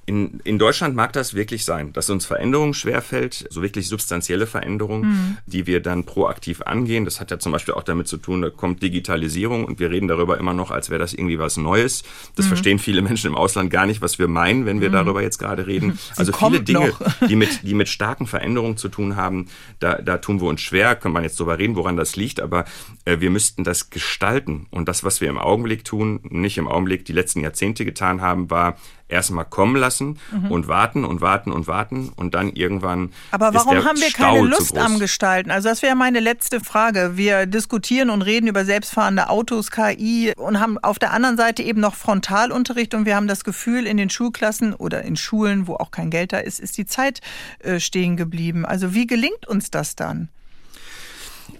[0.06, 5.08] In, in Deutschland mag das wirklich sein, dass uns Veränderung schwerfällt, so wirklich substanzielle Veränderungen,
[5.08, 5.36] mhm.
[5.46, 7.04] die wir dann proaktiv angehen.
[7.04, 10.06] Das hat ja zum Beispiel auch damit zu tun, da kommt Digitalisierung und wir reden
[10.06, 12.04] darüber immer noch, als wäre das irgendwie was Neues.
[12.36, 12.50] Das mhm.
[12.50, 14.94] verstehen viele Menschen im Ausland gar nicht, was wir meinen, wenn wir mhm.
[14.94, 15.98] darüber jetzt gerade reden.
[16.14, 16.92] Sie also viele Dinge,
[17.28, 19.48] die mit, die mit starken Veränderungen zu tun haben,
[19.80, 22.64] da, da tun wir uns schwer, können wir jetzt darüber reden, woran das liegt, aber
[23.06, 24.66] äh, wir müssten das gestalten.
[24.70, 28.50] Und das, was wir im Augenblick tun, nicht im Augenblick die letzten Jahrzehnte getan haben,
[28.50, 28.76] war
[29.08, 30.50] erstmal kommen lassen mhm.
[30.50, 33.12] und warten und warten und warten und dann irgendwann.
[33.30, 35.50] Aber warum haben wir Stau keine Lust am Gestalten?
[35.50, 37.12] Also das wäre meine letzte Frage.
[37.16, 41.80] Wir diskutieren und reden über selbstfahrende Autos, KI und haben auf der anderen Seite eben
[41.80, 45.90] noch Frontalunterricht und wir haben das Gefühl, in den Schulklassen oder in Schulen, wo auch
[45.90, 47.20] kein Geld da ist, ist die Zeit
[47.60, 48.64] äh, stehen geblieben.
[48.64, 50.28] Also wie gelingt uns das dann?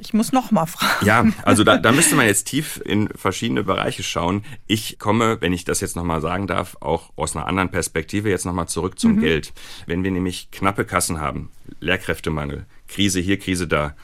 [0.01, 1.07] Ich muss noch mal fragen.
[1.07, 4.45] Ja, also da, da müsste man jetzt tief in verschiedene Bereiche schauen.
[4.66, 8.30] Ich komme, wenn ich das jetzt noch mal sagen darf, auch aus einer anderen Perspektive
[8.30, 9.20] jetzt noch mal zurück zum mhm.
[9.20, 9.53] Geld.
[9.87, 13.95] Wenn wir nämlich knappe Kassen haben, Lehrkräftemangel, Krise hier, Krise da.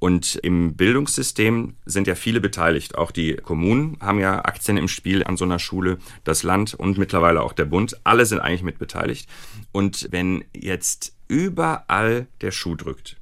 [0.00, 2.96] Und im Bildungssystem sind ja viele beteiligt.
[2.96, 6.98] Auch die Kommunen haben ja Aktien im Spiel an so einer Schule, das Land und
[6.98, 7.98] mittlerweile auch der Bund.
[8.04, 9.28] Alle sind eigentlich mit beteiligt.
[9.72, 13.17] Und wenn jetzt überall der Schuh drückt,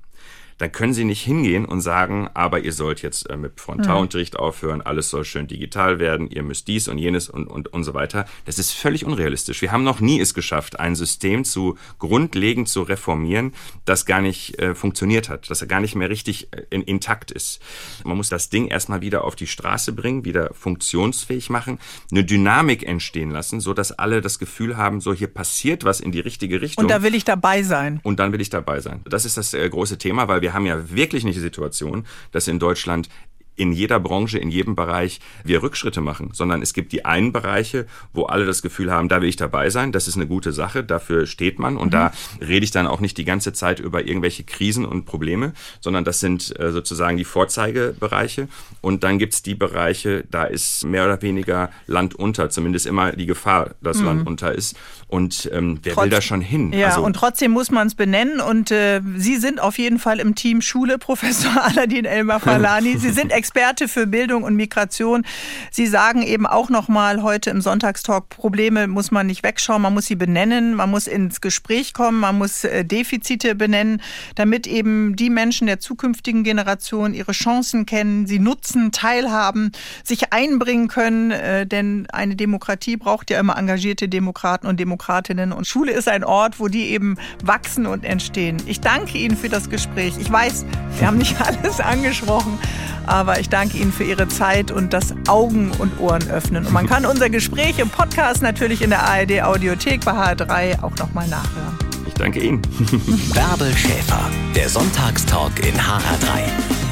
[0.59, 4.41] dann können Sie nicht hingehen und sagen, aber ihr sollt jetzt äh, mit Frontalunterricht mhm.
[4.41, 7.95] aufhören, alles soll schön digital werden, ihr müsst dies und jenes und, und, und so
[7.95, 8.25] weiter.
[8.45, 9.61] Das ist völlig unrealistisch.
[9.63, 13.53] Wir haben noch nie es geschafft, ein System zu grundlegend zu reformieren,
[13.85, 17.61] das gar nicht äh, funktioniert hat, das gar nicht mehr richtig äh, in, intakt ist.
[18.05, 21.79] Man muss das Ding erstmal wieder auf die Straße bringen, wieder funktionsfähig machen,
[22.11, 26.13] eine Dynamik entstehen lassen, so dass alle das Gefühl haben, so hier passiert was in
[26.13, 26.85] die richtige Richtung.
[26.85, 28.01] Und da will ich dabei sein.
[28.03, 29.01] Und dann will ich dabei sein.
[29.05, 32.07] Das ist das äh, große Thema, weil wir wir haben ja wirklich nicht die Situation,
[32.31, 33.09] dass in Deutschland
[33.57, 37.87] in jeder Branche, in jedem Bereich wir Rückschritte machen, sondern es gibt die einen Bereiche,
[38.13, 40.85] wo alle das Gefühl haben, da will ich dabei sein, das ist eine gute Sache,
[40.85, 41.91] dafür steht man und mhm.
[41.91, 46.05] da rede ich dann auch nicht die ganze Zeit über irgendwelche Krisen und Probleme, sondern
[46.05, 48.49] das sind äh, sozusagen die Vorzeigebereiche
[48.83, 53.27] und dann gibt's die Bereiche, da ist mehr oder weniger Land unter, zumindest immer die
[53.27, 54.05] Gefahr, dass mhm.
[54.05, 54.77] Land unter ist
[55.09, 56.73] und ähm, wer Trotz, will da schon hin?
[56.73, 60.19] Ja, also, und trotzdem muss man es benennen und äh, Sie sind auf jeden Fall
[60.19, 62.99] im Team Schule, Professor Aladin Elmar Falani.
[62.99, 65.25] Sie sind Experte für Bildung und Migration.
[65.71, 70.07] Sie sagen eben auch nochmal heute im Sonntagstalk, Probleme muss man nicht wegschauen, man muss
[70.07, 74.03] sie benennen, man muss ins Gespräch kommen, man muss äh, Defizite benennen,
[74.35, 79.71] damit eben die Menschen der zukünftigen Generation ihre Chancen kennen, sie nutzen, teilhaben,
[80.03, 81.31] sich einbringen können.
[81.31, 85.53] Äh, denn eine Demokratie braucht ja immer engagierte Demokraten und Demokratinnen.
[85.53, 88.57] Und Schule ist ein Ort, wo die eben wachsen und entstehen.
[88.67, 90.15] Ich danke Ihnen für das Gespräch.
[90.19, 90.65] Ich weiß,
[90.99, 92.59] wir haben nicht alles angesprochen,
[93.07, 96.65] aber ich danke Ihnen für Ihre Zeit und das Augen und Ohren öffnen.
[96.67, 100.97] Und man kann unser Gespräch im Podcast natürlich in der ARD Audiothek bei HR3 auch
[100.97, 101.79] nochmal nachhören.
[102.07, 102.63] Ich danke Ihnen.
[103.35, 106.86] Bärbel Schäfer, der Sonntagstalk in HR3.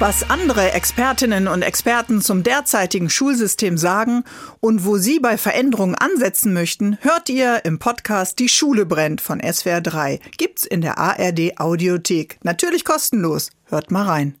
[0.00, 4.22] Was andere Expertinnen und Experten zum derzeitigen Schulsystem sagen
[4.60, 9.40] und wo sie bei Veränderungen ansetzen möchten, hört ihr im Podcast Die Schule brennt von
[9.40, 10.20] SWR 3.
[10.36, 12.38] Gibt's in der ARD Audiothek.
[12.44, 13.50] Natürlich kostenlos.
[13.64, 14.38] Hört mal rein.